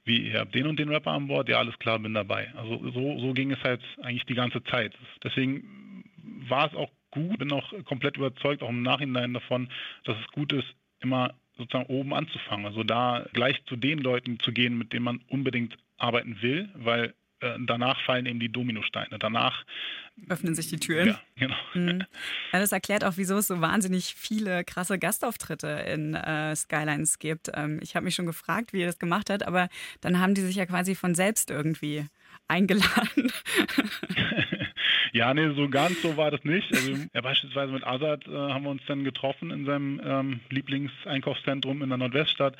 Wie 0.07 0.31
ihr 0.31 0.41
habt 0.41 0.55
den 0.55 0.67
und 0.67 0.79
den 0.79 0.89
Rapper 0.89 1.11
an 1.11 1.27
Bord, 1.27 1.49
ja 1.49 1.59
alles 1.59 1.79
klar, 1.79 1.99
bin 1.99 2.15
dabei. 2.15 2.53
Also 2.57 2.79
so, 2.91 3.19
so 3.19 3.33
ging 3.35 3.51
es 3.51 3.63
halt 3.63 3.83
eigentlich 4.03 4.25
die 4.25 4.35
ganze 4.35 4.63
Zeit. 4.65 4.95
Deswegen 5.23 6.05
war 6.49 6.69
es 6.69 6.75
auch 6.75 6.91
gut, 7.11 7.39
bin 7.39 7.53
auch 7.53 7.73
komplett 7.85 8.17
überzeugt, 8.17 8.63
auch 8.63 8.71
im 8.71 8.83
Nachhinein 8.83 9.35
davon, 9.35 9.69
dass 10.05 10.17
es 10.19 10.33
gut 10.33 10.53
ist, 10.53 10.69
immer 11.01 11.35
sozusagen 11.57 11.87
oben 11.87 12.15
anzufangen. 12.15 12.67
Also 12.67 12.85
da 12.85 13.27
gleich 13.33 13.63
zu 13.67 13.77
den 13.77 13.99
Leuten 13.99 14.39
zu 14.41 14.53
gehen, 14.53 14.79
mit 14.79 14.93
denen 14.93 15.05
man 15.05 15.21
unbedingt 15.29 15.77
arbeiten 15.99 16.41
will, 16.41 16.69
weil 16.75 17.15
danach 17.67 18.01
fallen 18.05 18.27
eben 18.27 18.41
die 18.41 18.49
Dominosteine. 18.49 19.19
Danach 19.19 19.65
öffnen 20.29 20.55
sich 20.55 20.69
die 20.69 20.79
Türen. 20.79 21.09
Ja, 21.09 21.21
genau. 21.37 21.57
Mhm. 21.75 22.05
Ja, 22.53 22.61
das 22.61 22.73
erklärt 22.73 23.05
auch, 23.05 23.15
wieso 23.17 23.37
es 23.37 23.49
so 23.49 23.61
wahnsinnig 23.61 24.15
viele 24.17 24.65
krasse 24.65 24.99
Gastauftritte 24.99 25.69
in 25.69 26.15
äh, 26.15 26.57
Skylines 26.57 27.19
gibt. 27.19 27.51
Ähm, 27.55 27.81
ich 27.83 27.95
habe 27.97 28.05
mich 28.05 28.15
schon 28.15 28.27
gefragt, 28.27 28.73
wie 28.73 28.81
ihr 28.81 28.87
das 28.87 28.99
gemacht 28.99 29.29
habt, 29.29 29.47
aber 29.47 29.69
dann 30.01 30.19
haben 30.19 30.35
die 30.35 30.41
sich 30.41 30.57
ja 30.57 30.65
quasi 30.65 30.95
von 30.95 31.15
selbst 31.15 31.51
irgendwie 31.51 32.07
eingeladen. 32.49 33.31
Ja, 35.17 35.33
nee, 35.33 35.49
so 35.55 35.67
ganz 35.71 36.03
so 36.03 36.19
war 36.19 36.31
das 36.31 36.45
nicht. 36.45 36.71
Also 36.75 36.93
ja, 37.15 37.23
beispielsweise 37.23 37.73
mit 37.73 37.87
Azad 37.87 38.29
äh, 38.29 38.33
haben 38.33 38.65
wir 38.65 38.71
uns 38.71 38.83
dann 38.87 39.03
getroffen 39.03 39.51
in 39.51 39.65
seinem 39.65 39.99
ähm, 40.05 40.41
Lieblingseinkaufszentrum 40.51 41.83
in 41.83 41.89
der 41.89 41.97
Nordweststadt 41.97 42.55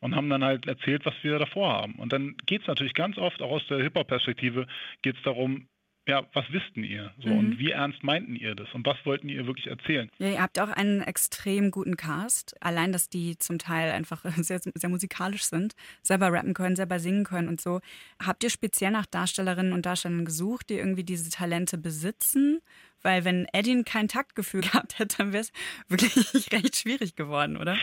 und 0.00 0.16
haben 0.16 0.28
dann 0.28 0.42
halt 0.42 0.66
erzählt, 0.66 1.06
was 1.06 1.14
wir 1.22 1.38
davor 1.38 1.72
haben. 1.72 1.94
Und 2.00 2.12
dann 2.12 2.34
geht 2.46 2.62
es 2.62 2.66
natürlich 2.66 2.94
ganz 2.94 3.16
oft, 3.16 3.40
auch 3.40 3.52
aus 3.52 3.66
der 3.68 3.78
Hip-Hop-Perspektive, 3.78 4.66
geht 5.02 5.18
es 5.18 5.22
darum, 5.22 5.68
ja, 6.10 6.26
was 6.32 6.44
wissten 6.50 6.82
ihr? 6.82 7.12
So, 7.22 7.28
mhm. 7.28 7.38
Und 7.38 7.58
wie 7.60 7.70
ernst 7.70 8.02
meinten 8.02 8.34
ihr 8.34 8.56
das? 8.56 8.66
Und 8.74 8.84
was 8.84 8.96
wollten 9.04 9.28
ihr 9.28 9.46
wirklich 9.46 9.68
erzählen? 9.68 10.10
Ja, 10.18 10.28
ihr 10.28 10.42
habt 10.42 10.58
auch 10.58 10.68
einen 10.68 11.02
extrem 11.02 11.70
guten 11.70 11.96
Cast. 11.96 12.60
Allein, 12.60 12.90
dass 12.90 13.08
die 13.08 13.38
zum 13.38 13.58
Teil 13.58 13.92
einfach 13.92 14.24
sehr, 14.36 14.58
sehr 14.58 14.90
musikalisch 14.90 15.44
sind, 15.44 15.74
selber 16.02 16.32
rappen 16.32 16.52
können, 16.52 16.74
selber 16.74 16.98
singen 16.98 17.22
können 17.22 17.46
und 17.46 17.60
so. 17.60 17.80
Habt 18.20 18.42
ihr 18.42 18.50
speziell 18.50 18.90
nach 18.90 19.06
Darstellerinnen 19.06 19.72
und 19.72 19.86
Darstellern 19.86 20.24
gesucht, 20.24 20.68
die 20.70 20.74
irgendwie 20.74 21.04
diese 21.04 21.30
Talente 21.30 21.78
besitzen? 21.78 22.60
Weil 23.02 23.24
wenn 23.24 23.46
Eddie 23.52 23.82
kein 23.84 24.08
Taktgefühl 24.08 24.60
gehabt 24.72 24.98
hätte, 24.98 25.18
dann 25.18 25.32
wäre 25.32 25.42
es 25.42 25.52
wirklich 25.88 26.16
recht 26.52 26.76
schwierig 26.76 27.16
geworden, 27.16 27.56
oder? 27.56 27.76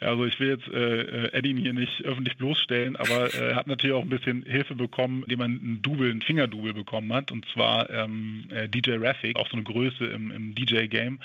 Also 0.00 0.24
ich 0.26 0.38
will 0.40 0.48
jetzt 0.48 0.68
äh, 0.68 1.32
Eddie 1.32 1.54
hier 1.60 1.72
nicht 1.72 2.02
öffentlich 2.04 2.36
bloßstellen, 2.36 2.96
aber 2.96 3.32
äh, 3.34 3.50
er 3.50 3.56
hat 3.56 3.66
natürlich 3.66 3.94
auch 3.94 4.02
ein 4.02 4.08
bisschen 4.08 4.42
Hilfe 4.44 4.74
bekommen, 4.74 5.22
indem 5.22 5.38
man 5.38 5.50
einen 5.50 5.82
Double, 5.82 6.10
einen 6.10 6.22
Fingerdouble 6.22 6.74
bekommen 6.74 7.12
hat. 7.12 7.32
Und 7.32 7.46
zwar 7.52 7.88
ähm, 7.90 8.44
äh, 8.50 8.68
DJ 8.68 8.96
Raffic, 8.98 9.36
auch 9.36 9.48
so 9.48 9.54
eine 9.54 9.62
Größe 9.62 10.04
im, 10.06 10.30
im 10.30 10.54
DJ-Game. 10.54 11.20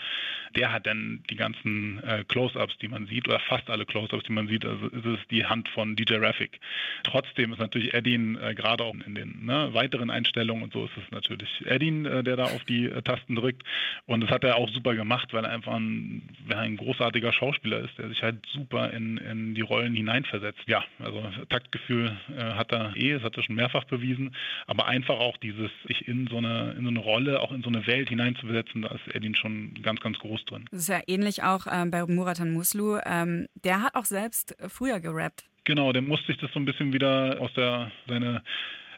Der 0.55 0.71
hat 0.71 0.87
dann 0.87 1.23
die 1.29 1.35
ganzen 1.35 2.01
äh, 2.03 2.23
Close-Ups, 2.27 2.77
die 2.79 2.87
man 2.87 3.05
sieht, 3.07 3.27
oder 3.27 3.39
fast 3.39 3.69
alle 3.69 3.85
Close-Ups, 3.85 4.23
die 4.23 4.33
man 4.33 4.47
sieht, 4.47 4.65
also 4.65 4.87
ist 4.87 5.05
es 5.05 5.19
die 5.29 5.45
Hand 5.45 5.69
von 5.69 5.95
DJ 5.95 6.15
Raffic. 6.15 6.59
Trotzdem 7.03 7.53
ist 7.53 7.59
natürlich 7.59 7.93
Eddie 7.93 8.15
äh, 8.15 8.55
gerade 8.55 8.83
auch 8.83 8.95
in 9.05 9.15
den 9.15 9.45
ne, 9.45 9.69
weiteren 9.73 10.09
Einstellungen 10.09 10.63
und 10.63 10.73
so 10.73 10.85
ist 10.85 10.97
es 10.97 11.11
natürlich 11.11 11.65
äh, 11.65 11.79
der 11.79 12.35
da 12.35 12.45
auf 12.45 12.63
die 12.65 12.89
Tasten 13.03 13.35
drückt. 13.39 13.63
Und 14.05 14.21
das 14.21 14.29
hat 14.29 14.43
er 14.43 14.55
auch 14.55 14.69
super 14.69 14.95
gemacht, 14.95 15.33
weil 15.33 15.45
er 15.45 15.51
einfach 15.51 15.73
ein, 15.73 16.23
ein 16.49 16.77
großartiger 16.77 17.33
Schauspieler 17.33 17.79
ist, 17.79 17.97
der 17.97 18.09
sich 18.09 18.21
halt 18.23 18.45
super 18.51 18.91
in, 18.91 19.17
in 19.17 19.55
die 19.55 19.61
Rollen 19.61 19.95
hineinversetzt. 19.95 20.61
Ja, 20.67 20.83
also 20.99 21.23
Taktgefühl 21.49 22.17
äh, 22.35 22.41
hat 22.41 22.71
er 22.71 22.95
eh, 22.95 23.13
das 23.13 23.23
hat 23.23 23.37
er 23.37 23.43
schon 23.43 23.55
mehrfach 23.55 23.85
bewiesen, 23.85 24.35
aber 24.67 24.87
einfach 24.87 25.19
auch 25.19 25.37
dieses, 25.37 25.71
sich 25.87 26.07
in 26.07 26.27
so 26.27 26.37
eine, 26.37 26.75
in 26.77 26.83
so 26.83 26.89
eine 26.89 26.99
Rolle, 26.99 27.41
auch 27.41 27.51
in 27.51 27.61
so 27.61 27.69
eine 27.69 27.85
Welt 27.87 28.09
hineinzuversetzen, 28.09 28.81
da 28.83 28.89
ist 28.89 29.15
Edin 29.15 29.35
schon 29.35 29.73
ganz, 29.81 29.99
ganz 29.99 30.19
groß 30.19 30.45
drin. 30.45 30.65
Das 30.71 30.81
ist 30.81 30.89
ja 30.89 31.01
ähnlich 31.07 31.43
auch 31.43 31.67
äh, 31.67 31.85
bei 31.85 32.05
Muratan 32.05 32.51
Muslu. 32.51 32.99
Ähm, 33.05 33.47
der 33.63 33.81
hat 33.81 33.95
auch 33.95 34.05
selbst 34.05 34.55
früher 34.67 34.99
gerappt. 34.99 35.45
Genau, 35.65 35.91
der 35.93 36.01
musste 36.01 36.27
sich 36.27 36.37
das 36.37 36.51
so 36.51 36.59
ein 36.59 36.65
bisschen 36.65 36.93
wieder 36.93 37.37
aus 37.39 37.53
der, 37.53 37.91
seine 38.07 38.41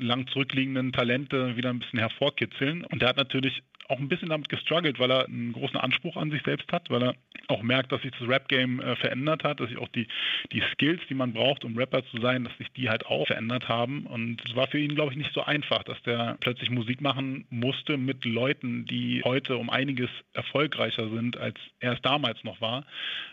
lang 0.01 0.27
zurückliegenden 0.27 0.91
Talente 0.91 1.55
wieder 1.55 1.69
ein 1.69 1.79
bisschen 1.79 1.99
hervorkitzeln. 1.99 2.85
Und 2.85 3.01
der 3.01 3.09
hat 3.09 3.17
natürlich 3.17 3.61
auch 3.91 3.99
ein 3.99 4.07
bisschen 4.07 4.29
damit 4.29 4.49
gestruggelt, 4.49 4.99
weil 4.99 5.11
er 5.11 5.25
einen 5.25 5.51
großen 5.51 5.77
Anspruch 5.77 6.15
an 6.15 6.31
sich 6.31 6.41
selbst 6.43 6.71
hat, 6.71 6.89
weil 6.89 7.03
er 7.03 7.15
auch 7.47 7.61
merkt, 7.61 7.91
dass 7.91 8.01
sich 8.01 8.11
das 8.17 8.27
Rap-Game 8.27 8.79
äh, 8.79 8.95
verändert 8.95 9.43
hat, 9.43 9.59
dass 9.59 9.69
sich 9.69 9.77
auch 9.77 9.89
die, 9.89 10.07
die 10.53 10.63
Skills, 10.71 11.01
die 11.09 11.13
man 11.13 11.33
braucht, 11.33 11.65
um 11.65 11.77
Rapper 11.77 12.03
zu 12.05 12.21
sein, 12.21 12.45
dass 12.45 12.57
sich 12.57 12.71
die 12.71 12.89
halt 12.89 13.05
auch 13.05 13.27
verändert 13.27 13.67
haben. 13.67 14.05
Und 14.05 14.41
es 14.45 14.55
war 14.55 14.67
für 14.67 14.79
ihn, 14.79 14.95
glaube 14.95 15.11
ich, 15.11 15.17
nicht 15.17 15.33
so 15.33 15.43
einfach, 15.43 15.83
dass 15.83 16.01
der 16.03 16.37
plötzlich 16.39 16.69
Musik 16.69 17.01
machen 17.01 17.45
musste 17.49 17.97
mit 17.97 18.23
Leuten, 18.23 18.85
die 18.85 19.21
heute 19.23 19.57
um 19.57 19.69
einiges 19.69 20.09
erfolgreicher 20.33 21.09
sind, 21.09 21.37
als 21.37 21.57
er 21.79 21.93
es 21.93 22.01
damals 22.01 22.43
noch 22.43 22.61
war. 22.61 22.85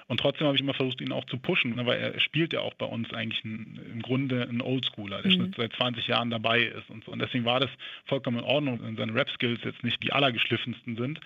Und 0.08 0.20
trotzdem 0.20 0.46
habe 0.46 0.56
ich 0.56 0.62
immer 0.62 0.74
versucht, 0.74 1.02
ihn 1.02 1.12
auch 1.12 1.26
zu 1.26 1.36
pushen, 1.36 1.76
ne, 1.76 1.84
weil 1.84 2.00
er 2.00 2.18
spielt 2.18 2.54
ja 2.54 2.60
auch 2.60 2.72
bei 2.74 2.86
uns 2.86 3.12
eigentlich 3.12 3.44
ein, 3.44 3.78
im 3.92 4.00
Grunde 4.00 4.48
ein 4.48 4.62
Oldschooler, 4.62 5.20
der 5.20 5.32
mhm. 5.32 5.52
seit 5.54 5.74
20 5.74 6.06
Jahren 6.06 6.30
dabei 6.30 6.62
ist 6.62 6.88
und 6.88 7.04
so. 7.04 7.12
Und 7.12 7.20
deswegen 7.20 7.44
war 7.44 7.60
das 7.60 7.70
vollkommen 8.06 8.38
in 8.38 8.44
Ordnung, 8.44 8.80
seine 8.96 9.14
Rap-Skills 9.14 9.60
jetzt 9.64 9.84
nicht 9.84 10.02
die 10.02 10.12
allergeschliffensten 10.48 10.96
sind. 10.96 11.20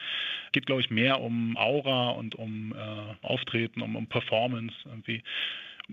Geht, 0.52 0.66
glaube 0.66 0.80
ich, 0.80 0.90
mehr 0.90 1.20
um 1.20 1.56
Aura 1.56 2.10
und 2.10 2.34
um 2.34 2.74
äh, 2.74 3.26
Auftreten, 3.26 3.82
um, 3.82 3.96
um 3.96 4.06
Performance 4.06 4.74
irgendwie 4.84 5.22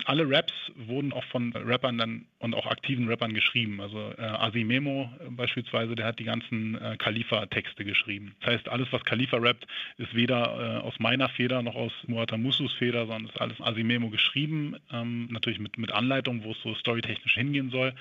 alle 0.05 0.29
Raps 0.29 0.53
wurden 0.75 1.11
auch 1.13 1.23
von 1.25 1.51
Rappern 1.53 1.97
dann 1.97 2.25
und 2.39 2.53
auch 2.53 2.67
aktiven 2.67 3.07
Rappern 3.07 3.33
geschrieben. 3.33 3.81
Also 3.81 4.11
äh, 4.17 4.21
Asimemo 4.21 5.11
beispielsweise, 5.31 5.95
der 5.95 6.05
hat 6.05 6.19
die 6.19 6.23
ganzen 6.23 6.79
äh, 6.79 6.95
Khalifa-Texte 6.97 7.83
geschrieben. 7.83 8.35
Das 8.39 8.53
heißt, 8.53 8.69
alles, 8.69 8.87
was 8.91 9.03
Khalifa 9.03 9.37
rappt, 9.37 9.67
ist 9.97 10.13
weder 10.15 10.79
äh, 10.81 10.85
aus 10.85 10.93
meiner 10.99 11.27
Feder 11.29 11.61
noch 11.61 11.75
aus 11.75 11.91
Muatamusus 12.07 12.71
Feder, 12.73 13.07
sondern 13.07 13.25
ist 13.25 13.41
alles 13.41 13.59
Asimemo 13.59 14.09
geschrieben. 14.09 14.75
Ähm, 14.91 15.27
natürlich 15.31 15.59
mit, 15.59 15.77
mit 15.77 15.91
Anleitung, 15.91 16.43
wo 16.43 16.51
es 16.51 16.61
so 16.63 16.75
storytechnisch 16.75 17.35
hingehen 17.35 17.69
soll. 17.69 17.93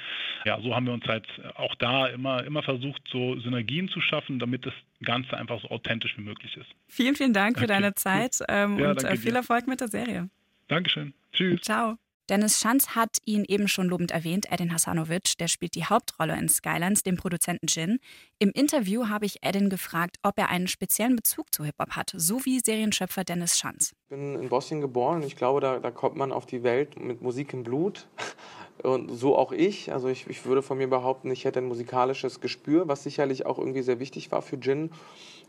Ja, 0.45 0.61
so 0.61 0.75
haben 0.75 0.87
wir 0.87 0.93
uns 0.93 1.07
halt 1.07 1.27
auch 1.55 1.75
da 1.77 2.07
immer, 2.07 2.45
immer 2.45 2.63
versucht, 2.63 3.03
so 3.11 3.39
Synergien 3.41 3.89
zu 3.89 4.01
schaffen, 4.01 4.39
damit 4.39 4.67
das 4.67 4.75
Ganze 5.03 5.37
einfach 5.37 5.61
so 5.61 5.69
authentisch 5.71 6.17
wie 6.17 6.23
möglich 6.23 6.57
ist. 6.57 6.69
Vielen, 6.89 7.15
vielen 7.15 7.33
Dank 7.33 7.57
okay. 7.57 7.63
für 7.63 7.67
deine 7.67 7.95
Zeit 7.95 8.39
ähm, 8.49 8.79
ja, 8.79 8.91
und 8.91 9.05
äh, 9.05 9.17
viel. 9.17 9.35
Erfolg 9.35 9.67
mit 9.69 9.81
der 9.81 9.89
Serie. 9.89 10.29
Dankeschön. 10.69 11.15
Tschüss. 11.33 11.63
Ciao. 11.63 11.97
Dennis 12.29 12.61
Schanz 12.61 12.95
hat 12.95 13.17
ihn 13.25 13.45
eben 13.49 13.69
schon 13.69 13.89
lobend 13.89 14.11
erwähnt, 14.11 14.53
Edin 14.53 14.71
Hasanovic, 14.71 15.39
der 15.39 15.49
spielt 15.49 15.75
die 15.75 15.87
Hauptrolle 15.87 16.39
in 16.39 16.51
Skylands, 16.51 17.03
dem 17.03 17.17
Produzenten 17.17 17.69
Jin. 17.69 18.01
Im 18.39 18.51
Interview 18.51 19.09
habe 19.09 19.25
ich 19.25 19.43
Edin 19.43 19.71
gefragt, 19.71 20.19
ob 20.23 20.39
er 20.39 20.51
einen 20.51 20.69
speziellen 20.69 21.17
Bezug 21.17 21.55
zu 21.55 21.65
Hip-Hop 21.65 21.93
hat, 21.93 22.13
so 22.15 22.45
wie 22.45 22.61
Serienschöpfer 22.61 23.25
Dennis 23.25 23.59
Schanz. 23.59 23.93
Ich 23.93 24.09
bin 24.11 24.35
in 24.35 24.51
Bosnien 24.51 24.83
geboren 24.83 25.23
und 25.23 25.27
ich 25.27 25.37
glaube, 25.37 25.63
da, 25.63 25.79
da 25.79 25.91
kommt 25.91 26.17
man 26.17 26.31
auf 26.31 26.45
die 26.45 26.63
Welt 26.63 27.01
mit 27.01 27.23
Musik 27.23 27.55
im 27.55 27.63
Blut. 27.63 28.07
Und 28.85 29.11
so 29.11 29.37
auch 29.37 29.51
ich. 29.51 29.93
Also 29.93 30.07
ich, 30.07 30.29
ich 30.29 30.45
würde 30.45 30.63
von 30.63 30.79
mir 30.79 30.87
behaupten, 30.89 31.33
ich 31.33 31.45
hätte 31.45 31.59
ein 31.59 31.67
musikalisches 31.67 32.41
Gespür, 32.41 32.87
was 32.87 33.03
sicherlich 33.03 33.45
auch 33.45 33.59
irgendwie 33.59 33.83
sehr 33.83 33.99
wichtig 33.99 34.31
war 34.31 34.41
für 34.41 34.55
Jin. 34.55 34.93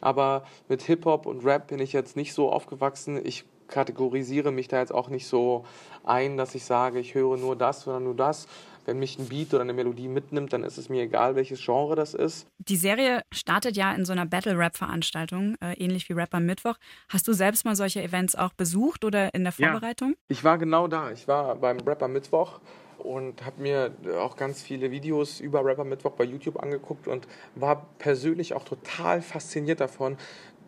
Aber 0.01 0.47
mit 0.67 0.81
Hip-Hop 0.81 1.27
und 1.27 1.45
Rap 1.45 1.67
bin 1.67 1.77
ich 1.77 1.93
jetzt 1.93 2.15
nicht 2.15 2.33
so 2.33 2.51
aufgewachsen. 2.51 3.23
Ich 3.23 3.45
kategorisiere 3.69 4.51
mich 4.51 4.67
da 4.67 4.79
jetzt 4.79 4.93
auch 4.93 5.09
nicht 5.09 5.27
so 5.27 5.65
ein, 6.03 6.37
dass 6.37 6.55
ich 6.55 6.65
sage, 6.65 6.99
ich 6.99 7.15
höre 7.15 7.37
nur 7.37 7.55
das 7.55 7.87
oder 7.87 7.99
nur 7.99 8.15
das. 8.15 8.47
Wenn 8.85 8.97
mich 8.97 9.19
ein 9.19 9.27
Beat 9.27 9.53
oder 9.53 9.61
eine 9.61 9.73
Melodie 9.73 10.07
mitnimmt, 10.07 10.51
dann 10.51 10.63
ist 10.63 10.77
es 10.77 10.89
mir 10.89 11.03
egal, 11.03 11.35
welches 11.35 11.63
Genre 11.63 11.95
das 11.95 12.15
ist. 12.15 12.47
Die 12.57 12.75
Serie 12.75 13.21
startet 13.31 13.77
ja 13.77 13.93
in 13.93 14.03
so 14.03 14.13
einer 14.13 14.25
Battle-Rap-Veranstaltung, 14.25 15.55
äh, 15.61 15.73
ähnlich 15.73 16.09
wie 16.09 16.13
Rapper 16.13 16.39
Mittwoch. 16.39 16.75
Hast 17.07 17.27
du 17.27 17.33
selbst 17.33 17.65
mal 17.65 17.75
solche 17.75 18.01
Events 18.01 18.35
auch 18.35 18.53
besucht 18.53 19.05
oder 19.05 19.33
in 19.35 19.43
der 19.43 19.51
Vorbereitung? 19.51 20.11
Ja, 20.11 20.15
ich 20.29 20.43
war 20.43 20.57
genau 20.57 20.87
da. 20.87 21.11
Ich 21.11 21.27
war 21.27 21.55
beim 21.55 21.77
Rapper 21.81 22.07
Mittwoch 22.07 22.61
und 22.97 23.45
habe 23.45 23.61
mir 23.61 23.93
auch 24.19 24.35
ganz 24.35 24.61
viele 24.61 24.91
Videos 24.91 25.39
über 25.39 25.63
Rapper 25.63 25.85
Mittwoch 25.85 26.11
bei 26.11 26.23
YouTube 26.23 26.61
angeguckt 26.61 27.07
und 27.07 27.27
war 27.55 27.87
persönlich 27.97 28.53
auch 28.53 28.63
total 28.63 29.21
fasziniert 29.21 29.79
davon, 29.79 30.17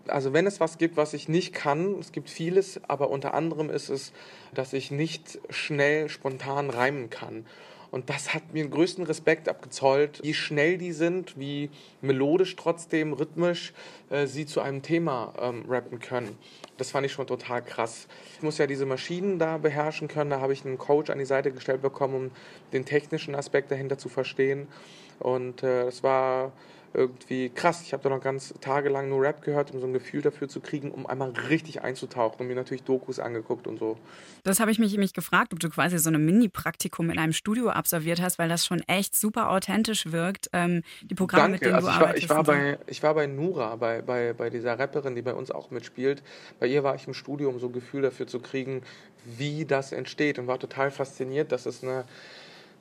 also 0.07 0.33
wenn 0.33 0.47
es 0.47 0.59
was 0.59 0.77
gibt, 0.77 0.97
was 0.97 1.13
ich 1.13 1.29
nicht 1.29 1.53
kann, 1.53 1.95
es 1.99 2.11
gibt 2.11 2.29
vieles, 2.29 2.79
aber 2.87 3.09
unter 3.09 3.33
anderem 3.33 3.69
ist 3.69 3.89
es, 3.89 4.11
dass 4.53 4.73
ich 4.73 4.91
nicht 4.91 5.39
schnell, 5.49 6.09
spontan 6.09 6.69
reimen 6.69 7.09
kann. 7.09 7.45
Und 7.91 8.09
das 8.09 8.33
hat 8.33 8.53
mir 8.53 8.63
den 8.63 8.71
größten 8.71 9.03
Respekt 9.03 9.49
abgezollt, 9.49 10.21
wie 10.23 10.33
schnell 10.33 10.77
die 10.77 10.93
sind, 10.93 11.37
wie 11.37 11.69
melodisch 11.99 12.55
trotzdem, 12.55 13.11
rhythmisch 13.11 13.73
äh, 14.09 14.27
sie 14.27 14.45
zu 14.45 14.61
einem 14.61 14.81
Thema 14.81 15.33
ähm, 15.39 15.65
rappen 15.67 15.99
können. 15.99 16.37
Das 16.77 16.91
fand 16.91 17.05
ich 17.05 17.11
schon 17.11 17.27
total 17.27 17.61
krass. 17.61 18.07
Ich 18.37 18.41
muss 18.41 18.57
ja 18.57 18.65
diese 18.65 18.85
Maschinen 18.85 19.39
da 19.39 19.57
beherrschen 19.57 20.07
können. 20.07 20.29
Da 20.29 20.39
habe 20.39 20.53
ich 20.53 20.65
einen 20.65 20.77
Coach 20.77 21.09
an 21.09 21.19
die 21.19 21.25
Seite 21.25 21.51
gestellt 21.51 21.81
bekommen, 21.81 22.15
um 22.15 22.31
den 22.71 22.85
technischen 22.85 23.35
Aspekt 23.35 23.69
dahinter 23.71 23.97
zu 23.97 24.07
verstehen. 24.07 24.69
Und 25.19 25.61
äh, 25.61 25.83
es 25.83 26.01
war 26.01 26.53
irgendwie 26.93 27.49
krass. 27.49 27.81
Ich 27.81 27.93
habe 27.93 28.03
da 28.03 28.09
noch 28.09 28.21
ganz 28.21 28.53
tagelang 28.59 29.09
nur 29.09 29.21
Rap 29.21 29.41
gehört, 29.41 29.73
um 29.73 29.79
so 29.79 29.87
ein 29.87 29.93
Gefühl 29.93 30.21
dafür 30.21 30.49
zu 30.49 30.59
kriegen, 30.59 30.91
um 30.91 31.05
einmal 31.05 31.31
richtig 31.49 31.81
einzutauchen 31.81 32.41
und 32.41 32.47
mir 32.47 32.55
natürlich 32.55 32.83
Dokus 32.83 33.19
angeguckt 33.19 33.67
und 33.67 33.79
so. 33.79 33.97
Das 34.43 34.59
habe 34.59 34.71
ich 34.71 34.79
mich 34.79 34.91
nämlich 34.91 35.13
gefragt, 35.13 35.53
ob 35.53 35.59
du 35.59 35.69
quasi 35.69 35.97
so 35.99 36.09
ein 36.09 36.25
Mini-Praktikum 36.25 37.09
in 37.09 37.19
einem 37.19 37.33
Studio 37.33 37.69
absolviert 37.69 38.21
hast, 38.21 38.39
weil 38.39 38.49
das 38.49 38.65
schon 38.65 38.81
echt 38.87 39.15
super 39.15 39.49
authentisch 39.51 40.11
wirkt. 40.11 40.49
Ähm, 40.53 40.83
die 41.03 41.15
Programme, 41.15 41.51
Danke. 41.51 41.53
mit 41.53 41.61
denen 41.65 41.75
also 41.75 41.87
du 41.87 41.93
ich 41.93 41.99
arbeitest. 41.99 42.29
War, 42.29 42.41
ich, 42.41 42.47
war 42.47 42.55
bei, 42.55 42.79
ich 42.87 43.03
war 43.03 43.13
bei 43.13 43.27
Nura, 43.27 43.75
bei, 43.75 44.01
bei, 44.01 44.33
bei 44.33 44.49
dieser 44.49 44.77
Rapperin, 44.77 45.15
die 45.15 45.21
bei 45.21 45.33
uns 45.33 45.51
auch 45.51 45.71
mitspielt. 45.71 46.23
Bei 46.59 46.67
ihr 46.67 46.83
war 46.83 46.95
ich 46.95 47.07
im 47.07 47.13
Studio, 47.13 47.49
um 47.49 47.59
so 47.59 47.67
ein 47.67 47.73
Gefühl 47.73 48.01
dafür 48.01 48.27
zu 48.27 48.39
kriegen, 48.39 48.81
wie 49.25 49.65
das 49.65 49.91
entsteht 49.91 50.39
und 50.39 50.47
war 50.47 50.59
total 50.59 50.91
fasziniert, 50.91 51.51
dass 51.51 51.65
es 51.65 51.83
eine 51.83 52.05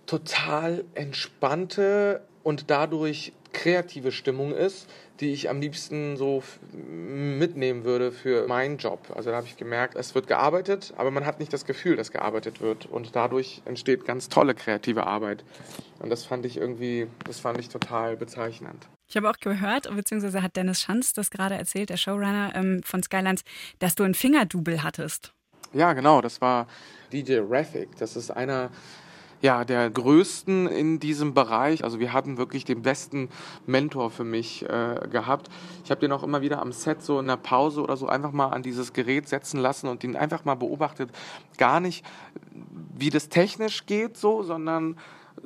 total 0.07 0.85
entspannte 0.95 2.23
und 2.43 2.71
dadurch 2.71 3.33
kreative 3.61 4.11
Stimmung 4.11 4.53
ist, 4.53 4.89
die 5.21 5.33
ich 5.33 5.51
am 5.51 5.61
liebsten 5.61 6.17
so 6.17 6.43
mitnehmen 6.73 7.85
würde 7.85 8.11
für 8.11 8.49
meinen 8.49 8.79
Job. 8.79 9.13
Also 9.15 9.31
da 9.31 9.37
habe 9.37 9.47
ich 9.47 9.59
gemerkt, 9.59 9.97
es 9.97 10.15
wird 10.15 10.27
gearbeitet, 10.27 10.95
aber 10.97 11.11
man 11.11 11.27
hat 11.27 11.41
nicht 11.41 11.53
das 11.53 11.67
Gefühl, 11.67 11.97
dass 11.97 12.11
gearbeitet 12.11 12.63
wird. 12.63 12.87
Und 12.87 13.15
dadurch 13.15 13.61
entsteht 13.67 14.07
ganz 14.07 14.31
tolle 14.31 14.55
kreative 14.55 15.07
Arbeit. 15.07 15.45
Und 15.99 16.09
das 16.09 16.25
fand 16.25 16.47
ich 16.47 16.57
irgendwie, 16.57 17.07
das 17.27 17.39
fand 17.39 17.59
ich 17.61 17.69
total 17.69 18.17
bezeichnend. 18.17 18.89
Ich 19.11 19.17
habe 19.17 19.29
auch 19.29 19.37
gehört, 19.37 19.95
beziehungsweise 19.95 20.43
hat 20.43 20.57
Dennis 20.57 20.81
Schanz 20.81 21.13
das 21.13 21.31
gerade 21.31 21.57
erzählt, 21.57 21.91
der 21.91 21.99
Showrunner 21.99 22.53
ähm, 22.55 22.81
von 22.83 23.03
Skylines, 23.03 23.43
dass 23.79 23.95
du 23.95 24.05
ein 24.05 24.15
Fingerdouble 24.15 24.83
hattest. 24.83 25.35
Ja, 25.75 25.93
genau, 25.93 26.23
das 26.23 26.41
war 26.41 26.67
DJ 27.13 27.41
Raffic. 27.47 27.95
Das 27.99 28.17
ist 28.17 28.31
einer 28.31 28.71
ja, 29.43 29.65
der 29.65 29.91
größten 29.91 30.67
in 30.67 31.01
diesem 31.01 31.35
Bereich. 31.35 31.83
Also 31.85 31.99
wir 31.99 32.13
hatten 32.13 32.37
wirklich 32.37 32.65
den 32.65 32.83
besten 32.83 33.31
Mentor 33.67 34.11
für 34.11 34.25
mich 34.25 34.69
äh, 34.69 35.09
gehabt. 35.11 35.49
Ich 35.85 35.91
habe 35.91 36.01
den 36.01 36.13
auch 36.13 36.23
immer 36.23 36.43
wieder 36.43 36.61
am 36.61 36.73
Set 36.73 37.03
so 37.03 37.19
in 37.19 37.27
der 37.27 37.37
Pause 37.37 37.83
oder 37.83 37.97
so 37.97 38.07
einfach 38.07 38.33
mal 38.33 38.49
an 38.49 38.63
dieses 38.63 38.93
Gerät 38.93 39.29
setzen 39.29 39.61
lassen 39.61 39.89
und 39.89 40.05
ihn 40.05 40.17
einfach 40.17 40.45
mal 40.45 40.57
beobachtet. 40.57 41.11
Gar 41.57 41.81
nicht, 41.81 42.05
wie 42.97 43.11
das 43.11 43.29
technisch 43.29 43.87
geht 43.87 44.17
so, 44.17 44.43
sondern 44.43 44.97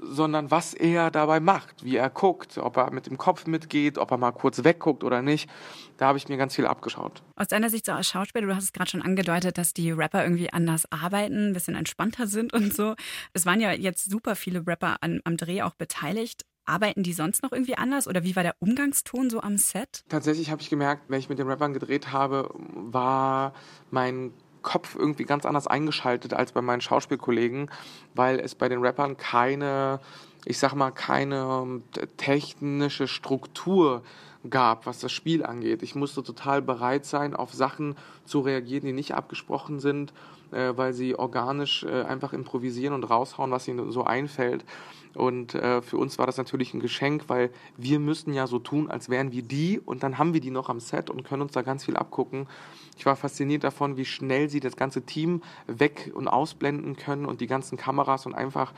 sondern 0.03 0.51
was 0.51 0.75
er 0.75 1.11
dabei 1.11 1.41
macht, 1.41 1.85
wie 1.85 1.97
er 1.97 2.11
guckt, 2.11 2.59
ob 2.59 2.77
er 2.77 2.93
mit 2.93 3.07
dem 3.07 3.19
Kopf 3.19 3.47
mitgeht, 3.47 3.99
ob 3.99 4.11
er 4.11 4.19
mal 4.19 4.33
kurz 4.33 4.65
wegguckt 4.65 5.05
oder 5.05 5.23
nicht. 5.23 5.49
Da 5.97 6.07
habe 6.07 6.19
ich 6.19 6.29
mir 6.29 6.37
ganz 6.37 6.55
viel 6.55 6.67
abgeschaut. 6.67 7.23
Aus 7.37 7.49
deiner 7.49 7.71
Sicht 7.71 7.87
so 7.87 7.93
als 7.93 8.09
Schauspieler, 8.09 8.47
du 8.47 8.55
hast 8.55 8.65
es 8.65 8.73
gerade 8.73 8.91
schon 8.91 9.03
angedeutet, 9.03 9.59
dass 9.59 9.75
die 9.75 9.91
Rapper 9.91 10.25
irgendwie 10.25 10.53
anders 10.53 10.91
arbeiten, 10.91 11.51
ein 11.51 11.53
bisschen 11.53 11.77
entspannter 11.77 12.27
sind 12.27 12.53
und 12.53 12.75
so. 12.75 12.95
Es 13.33 13.47
waren 13.47 13.61
ja 13.61 13.73
jetzt 13.73 14.11
super 14.11 14.37
viele 14.37 14.67
Rapper 14.67 14.97
an, 15.01 15.21
am 15.25 15.37
Dreh 15.37 15.63
auch 15.63 15.75
beteiligt. 15.75 16.45
Arbeiten 16.67 17.03
die 17.03 17.13
sonst 17.13 17.43
noch 17.43 17.53
irgendwie 17.53 17.77
anders 17.77 18.09
oder 18.09 18.25
wie 18.25 18.37
war 18.37 18.43
der 18.43 18.57
Umgangston 18.59 19.29
so 19.29 19.41
am 19.41 19.59
Set? 19.59 20.03
Tatsächlich 20.09 20.51
habe 20.51 20.63
ich 20.63 20.71
gemerkt, 20.71 21.03
wenn 21.09 21.19
ich 21.19 21.29
mit 21.29 21.39
den 21.39 21.47
Rappern 21.47 21.75
gedreht 21.75 22.11
habe, 22.11 22.49
war 22.55 23.53
mein 23.91 24.33
Kopf 24.65 24.97
irgendwie 24.97 25.25
ganz 25.25 25.47
anders 25.47 25.69
eingeschaltet 25.69 26.35
als 26.35 26.51
bei 26.51 26.61
meinen 26.61 26.81
Schauspielkollegen, 26.81 27.71
weil 28.15 28.41
es 28.41 28.57
bei 28.57 28.69
den 28.69 28.81
Rappern 28.81 29.17
keine, 29.17 30.01
ich 30.45 30.59
sag 30.59 30.75
mal, 30.75 30.91
keine 30.91 31.63
ähm, 31.63 31.83
technische 32.17 33.07
Struktur 33.07 34.03
gab, 34.51 34.87
was 34.87 34.99
das 34.99 35.13
Spiel 35.13 35.45
angeht. 35.45 35.83
Ich 35.83 35.95
musste 35.95 36.23
total 36.23 36.61
bereit 36.61 37.07
sein, 37.07 37.35
auf 37.35 37.53
Sachen 37.53 37.97
zu 38.25 38.41
reagieren, 38.41 38.85
die 38.85 38.93
nicht 38.93 39.15
abgesprochen 39.15 39.81
sind, 39.81 40.13
äh, 40.51 40.73
weil 40.77 40.93
sie 40.93 41.15
organisch 41.15 41.85
äh, 41.85 42.03
einfach 42.03 42.33
improvisieren 42.33 42.95
und 42.95 43.05
raushauen, 43.05 43.51
was 43.51 43.69
ihnen 43.69 43.93
so 43.93 44.05
einfällt. 44.05 44.65
Und 45.15 45.55
äh, 45.55 45.81
für 45.81 45.97
uns 45.97 46.19
war 46.19 46.27
das 46.27 46.37
natürlich 46.37 46.75
ein 46.75 46.81
Geschenk, 46.81 47.25
weil 47.29 47.51
wir 47.77 47.99
müssen 47.99 48.35
ja 48.35 48.47
so 48.47 48.59
tun, 48.59 48.91
als 48.91 49.09
wären 49.09 49.33
wir 49.33 49.43
die 49.43 49.79
und 49.79 50.03
dann 50.03 50.19
haben 50.19 50.35
wir 50.35 50.41
die 50.41 50.51
noch 50.51 50.69
am 50.69 50.81
Set 50.81 51.09
und 51.09 51.25
können 51.25 51.43
uns 51.43 51.53
da 51.53 51.63
ganz 51.63 51.85
viel 51.85 51.97
abgucken. 51.97 52.47
Ich 52.97 53.07
war 53.07 53.17
fasziniert 53.17 53.65
davon, 53.65 53.97
wie 53.97 54.05
schnell 54.05 54.49
sie 54.49 54.61
das 54.61 54.77
ganze 54.77 55.03
Team 55.03 55.43
weg 55.67 56.13
und 56.15 56.29
ausblenden 56.29 56.97
können 56.97 57.27
und 57.27 57.41
die 57.41 57.47
ganzen 57.47 57.79
Kameras 57.79 58.27
und 58.27 58.35
einfach 58.35 58.73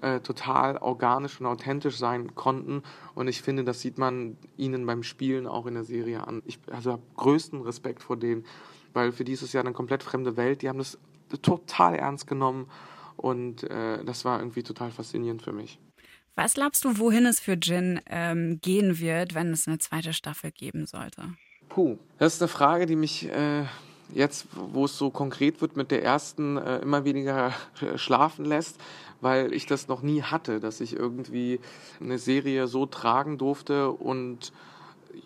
äh, 0.00 0.20
total 0.20 0.78
organisch 0.78 1.40
und 1.40 1.46
authentisch 1.46 1.98
sein 1.98 2.34
konnten. 2.34 2.82
Und 3.14 3.28
ich 3.28 3.42
finde, 3.42 3.64
das 3.64 3.80
sieht 3.80 3.98
man 3.98 4.38
ihnen 4.56 4.86
beim 4.86 5.02
Spielen 5.02 5.46
auch 5.46 5.66
in 5.66 5.74
der 5.74 5.84
Serie 5.84 6.26
an. 6.26 6.42
Ich 6.46 6.58
also 6.70 6.92
habe 6.92 7.02
größten 7.16 7.60
Respekt 7.62 8.02
vor 8.02 8.16
denen, 8.16 8.44
weil 8.94 9.12
für 9.12 9.24
dieses 9.24 9.52
Jahr 9.52 9.64
eine 9.64 9.74
komplett 9.74 10.02
fremde 10.02 10.36
Welt. 10.38 10.62
Die 10.62 10.68
haben 10.68 10.78
das 10.78 10.98
total 11.42 11.94
ernst 11.94 12.26
genommen 12.26 12.66
und 13.16 13.64
äh, 13.64 14.04
das 14.04 14.24
war 14.24 14.38
irgendwie 14.38 14.62
total 14.62 14.90
faszinierend 14.90 15.42
für 15.42 15.52
mich. 15.52 15.78
Was 16.34 16.54
glaubst 16.54 16.84
du, 16.84 16.98
wohin 16.98 17.26
es 17.26 17.40
für 17.40 17.54
Jin 17.54 18.00
ähm, 18.06 18.58
gehen 18.62 18.98
wird, 18.98 19.34
wenn 19.34 19.50
es 19.52 19.68
eine 19.68 19.78
zweite 19.78 20.12
Staffel 20.14 20.50
geben 20.50 20.86
sollte? 20.86 21.22
Puh, 21.68 21.98
das 22.18 22.34
ist 22.34 22.42
eine 22.42 22.48
Frage, 22.48 22.86
die 22.86 22.96
mich 22.96 23.28
äh, 23.28 23.64
jetzt, 24.14 24.46
wo 24.54 24.86
es 24.86 24.96
so 24.96 25.10
konkret 25.10 25.60
wird, 25.60 25.76
mit 25.76 25.90
der 25.90 26.02
ersten 26.02 26.56
äh, 26.56 26.78
immer 26.78 27.04
weniger 27.04 27.52
schlafen 27.96 28.44
lässt, 28.44 28.80
weil 29.20 29.52
ich 29.52 29.66
das 29.66 29.88
noch 29.88 30.02
nie 30.02 30.22
hatte, 30.22 30.60
dass 30.60 30.80
ich 30.80 30.94
irgendwie 30.94 31.60
eine 32.00 32.18
Serie 32.18 32.66
so 32.66 32.86
tragen 32.86 33.38
durfte 33.38 33.90
und 33.90 34.52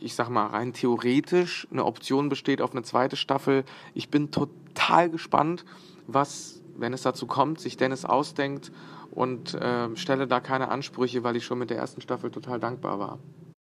ich 0.01 0.15
sag 0.15 0.29
mal 0.29 0.47
rein 0.47 0.73
theoretisch 0.73 1.67
eine 1.71 1.85
Option 1.85 2.29
besteht 2.29 2.61
auf 2.61 2.73
eine 2.73 2.83
zweite 2.83 3.17
Staffel. 3.17 3.65
Ich 3.95 4.09
bin 4.09 4.31
total 4.31 5.11
gespannt, 5.11 5.65
was 6.07 6.63
wenn 6.79 6.93
es 6.93 7.03
dazu 7.03 7.27
kommt, 7.27 7.61
sich 7.61 7.77
Dennis 7.77 8.05
ausdenkt 8.05 8.73
und 9.11 9.55
äh, 9.55 9.95
stelle 9.97 10.27
da 10.27 10.41
keine 10.41 10.69
Ansprüche, 10.69 11.23
weil 11.23 11.37
ich 11.37 11.45
schon 11.45 11.59
mit 11.59 11.71
der 11.71 11.79
ersten 11.79 12.01
Staffel 12.01 12.31
total 12.31 12.61
dankbar 12.61 12.99
war. 12.99 13.19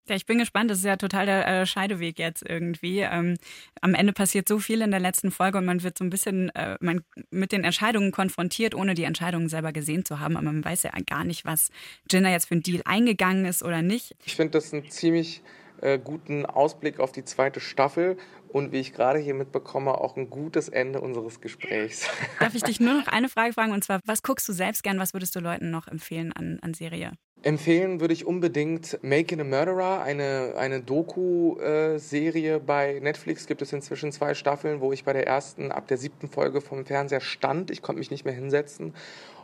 Ja, 0.09 0.15
ich 0.15 0.25
bin 0.25 0.37
gespannt. 0.37 0.71
Das 0.71 0.77
ist 0.77 0.85
ja 0.85 0.95
total 0.95 1.25
der 1.25 1.47
äh, 1.47 1.65
Scheideweg 1.65 2.17
jetzt 2.17 2.43
irgendwie. 2.47 2.99
Ähm, 2.99 3.35
am 3.81 3.93
Ende 3.93 4.13
passiert 4.13 4.47
so 4.47 4.57
viel 4.59 4.81
in 4.81 4.91
der 4.91 5.01
letzten 5.01 5.31
Folge 5.31 5.57
und 5.57 5.65
man 5.65 5.83
wird 5.83 5.97
so 5.97 6.05
ein 6.05 6.09
bisschen 6.09 6.49
äh, 6.55 6.77
man, 6.79 7.01
mit 7.29 7.51
den 7.51 7.65
Entscheidungen 7.65 8.11
konfrontiert, 8.11 8.73
ohne 8.73 8.93
die 8.93 9.03
Entscheidungen 9.03 9.49
selber 9.49 9.73
gesehen 9.73 10.05
zu 10.05 10.19
haben. 10.19 10.37
Aber 10.37 10.45
man 10.45 10.63
weiß 10.63 10.83
ja 10.83 10.91
gar 11.05 11.25
nicht, 11.25 11.43
was 11.43 11.69
Jenna 12.09 12.31
jetzt 12.31 12.47
für 12.47 12.53
einen 12.53 12.63
Deal 12.63 12.81
eingegangen 12.85 13.45
ist 13.45 13.63
oder 13.63 13.81
nicht. 13.81 14.15
Ich 14.25 14.35
finde 14.35 14.51
das 14.51 14.73
ein 14.73 14.89
ziemlich 14.89 15.41
äh, 15.81 15.99
guten 15.99 16.45
Ausblick 16.45 16.99
auf 16.99 17.11
die 17.11 17.25
zweite 17.25 17.59
Staffel 17.59 18.17
und 18.49 18.71
wie 18.71 18.79
ich 18.79 18.93
gerade 18.93 19.19
hier 19.19 19.33
mitbekomme, 19.33 19.99
auch 19.99 20.15
ein 20.17 20.29
gutes 20.29 20.69
Ende 20.69 21.01
unseres 21.01 21.41
Gesprächs. 21.41 22.07
Darf 22.39 22.55
ich 22.55 22.63
dich 22.63 22.79
nur 22.79 22.93
noch 22.93 23.07
eine 23.07 23.29
Frage 23.29 23.53
fragen 23.53 23.71
und 23.71 23.83
zwar, 23.83 23.99
was 24.05 24.23
guckst 24.23 24.47
du 24.47 24.53
selbst 24.53 24.83
gern, 24.83 24.99
was 24.99 25.13
würdest 25.13 25.35
du 25.35 25.39
Leuten 25.39 25.69
noch 25.69 25.87
empfehlen 25.87 26.33
an, 26.33 26.59
an 26.61 26.73
Serie? 26.73 27.13
Empfehlen 27.43 28.01
würde 28.01 28.13
ich 28.13 28.25
unbedingt 28.25 28.97
Making 29.03 29.41
a 29.41 29.43
Murderer, 29.43 30.01
eine, 30.01 30.55
eine 30.57 30.81
Doku-Serie 30.81 32.59
bei 32.59 32.99
Netflix. 32.99 33.45
Gibt 33.45 33.61
es 33.61 33.71
inzwischen 33.71 34.11
zwei 34.11 34.33
Staffeln, 34.33 34.81
wo 34.81 34.91
ich 34.91 35.03
bei 35.03 35.13
der 35.13 35.27
ersten 35.27 35.71
ab 35.71 35.87
der 35.87 35.97
siebten 35.97 36.29
Folge 36.29 36.61
vom 36.61 36.85
Fernseher 36.85 37.21
stand. 37.21 37.69
Ich 37.69 37.81
konnte 37.83 37.99
mich 37.99 38.11
nicht 38.11 38.25
mehr 38.25 38.33
hinsetzen 38.33 38.93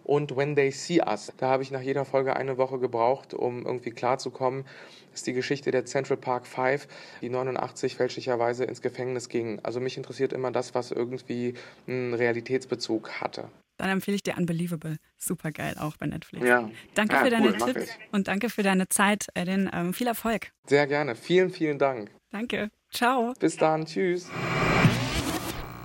und 0.04 0.36
When 0.36 0.56
They 0.56 0.72
See 0.72 1.02
Us. 1.02 1.32
Da 1.38 1.50
habe 1.50 1.64
ich 1.64 1.72
nach 1.72 1.82
jeder 1.82 2.04
Folge 2.04 2.36
eine 2.36 2.58
Woche 2.58 2.80
gebraucht, 2.80 3.34
um 3.34 3.66
irgendwie 3.66 3.92
klarzukommen. 3.92 4.66
Das 5.12 5.22
ist 5.22 5.28
die 5.28 5.34
Geschichte 5.34 5.72
der 5.72 5.86
Central 5.86 6.18
Park 6.18 6.48
Five, 6.48 6.88
die 7.22 7.30
89 7.30 7.96
fälschlicherweise 7.96 8.66
ins 8.66 8.82
Gefängnis 8.82 9.30
ging. 9.30 9.60
Also 9.64 9.80
mich 9.80 9.98
interessiert 9.98 10.34
immer 10.34 10.52
das, 10.52 10.76
was 10.76 10.92
irgendwie 10.92 11.54
einen 11.88 12.14
Realitätsbezug 12.14 13.22
hatte. 13.22 13.50
Dann 13.78 13.90
empfehle 13.90 14.16
ich 14.16 14.24
dir 14.24 14.38
Unbelievable. 14.38 14.98
Super 15.18 15.52
geil, 15.52 15.76
auch 15.80 15.98
bei 15.98 16.06
Netflix. 16.06 16.46
Ja. 16.48 16.70
Danke 16.94 17.16
ja, 17.16 17.24
für 17.24 17.30
deine 17.30 17.54
cool, 17.54 17.74
Tipps 17.74 17.90
und 18.12 18.28
danke 18.28 18.50
für 18.50 18.64
deine 18.64 18.88
Zeit, 18.90 19.28
Edin. 19.34 19.70
Ähm, 19.74 19.94
viel 19.94 20.08
Erfolg. 20.08 20.52
Sehr 20.68 20.88
gerne. 20.88 21.16
Vielen, 21.16 21.50
vielen 21.50 21.80
Dank. 21.80 22.12
Danke. 22.30 22.70
Ciao. 22.92 23.34
Bis 23.40 23.58
dann. 23.58 23.86
Tschüss. 23.86 24.30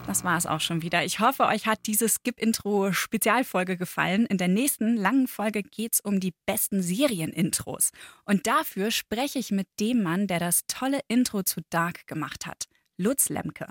Das 0.09 0.25
war 0.25 0.39
es 0.39 0.47
auch 0.47 0.63
schon 0.63 0.81
wieder. 0.81 1.05
Ich 1.05 1.21
hoffe, 1.21 1.45
euch 1.45 1.67
hat 1.67 1.81
diese 1.85 2.09
Skip-Intro-Spezialfolge 2.09 3.77
gefallen. 3.77 4.25
In 4.25 4.39
der 4.39 4.49
nächsten 4.49 4.97
langen 4.97 5.29
Folge 5.29 5.63
geht 5.63 5.95
es 5.95 6.01
um 6.01 6.19
die 6.19 6.33
besten 6.47 6.81
Serien-Intros. 6.81 7.91
Und 8.25 8.47
dafür 8.47 8.91
spreche 8.91 9.39
ich 9.39 9.51
mit 9.51 9.69
dem 9.81 10.03
Mann, 10.03 10.27
der 10.27 10.39
das 10.39 10.63
tolle 10.67 11.01
Intro 11.09 11.43
zu 11.43 11.61
Dark 11.69 12.07
gemacht 12.07 12.47
hat, 12.47 12.65
Lutz 12.97 13.29
Lemke. 13.29 13.67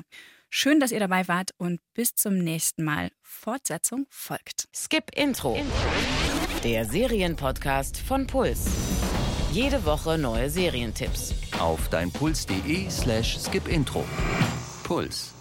Schön, 0.50 0.80
dass 0.80 0.92
ihr 0.92 1.00
dabei 1.00 1.28
wart 1.28 1.52
und 1.58 1.80
bis 1.94 2.16
zum 2.16 2.38
nächsten 2.38 2.84
Mal. 2.84 3.12
Fortsetzung 3.22 4.06
folgt. 4.10 4.68
Skip 4.74 5.12
Intro. 5.16 5.58
Der 6.64 6.86
Serienpodcast 6.86 7.98
von 7.98 8.28
Puls. 8.28 8.66
Jede 9.52 9.86
Woche 9.86 10.18
neue 10.18 10.50
Serientipps. 10.50 11.34
Auf 11.60 11.90
deinpuls.de 11.90 12.90
slash 12.90 13.40
skipintro. 13.40 14.06
Puls. 14.84 15.37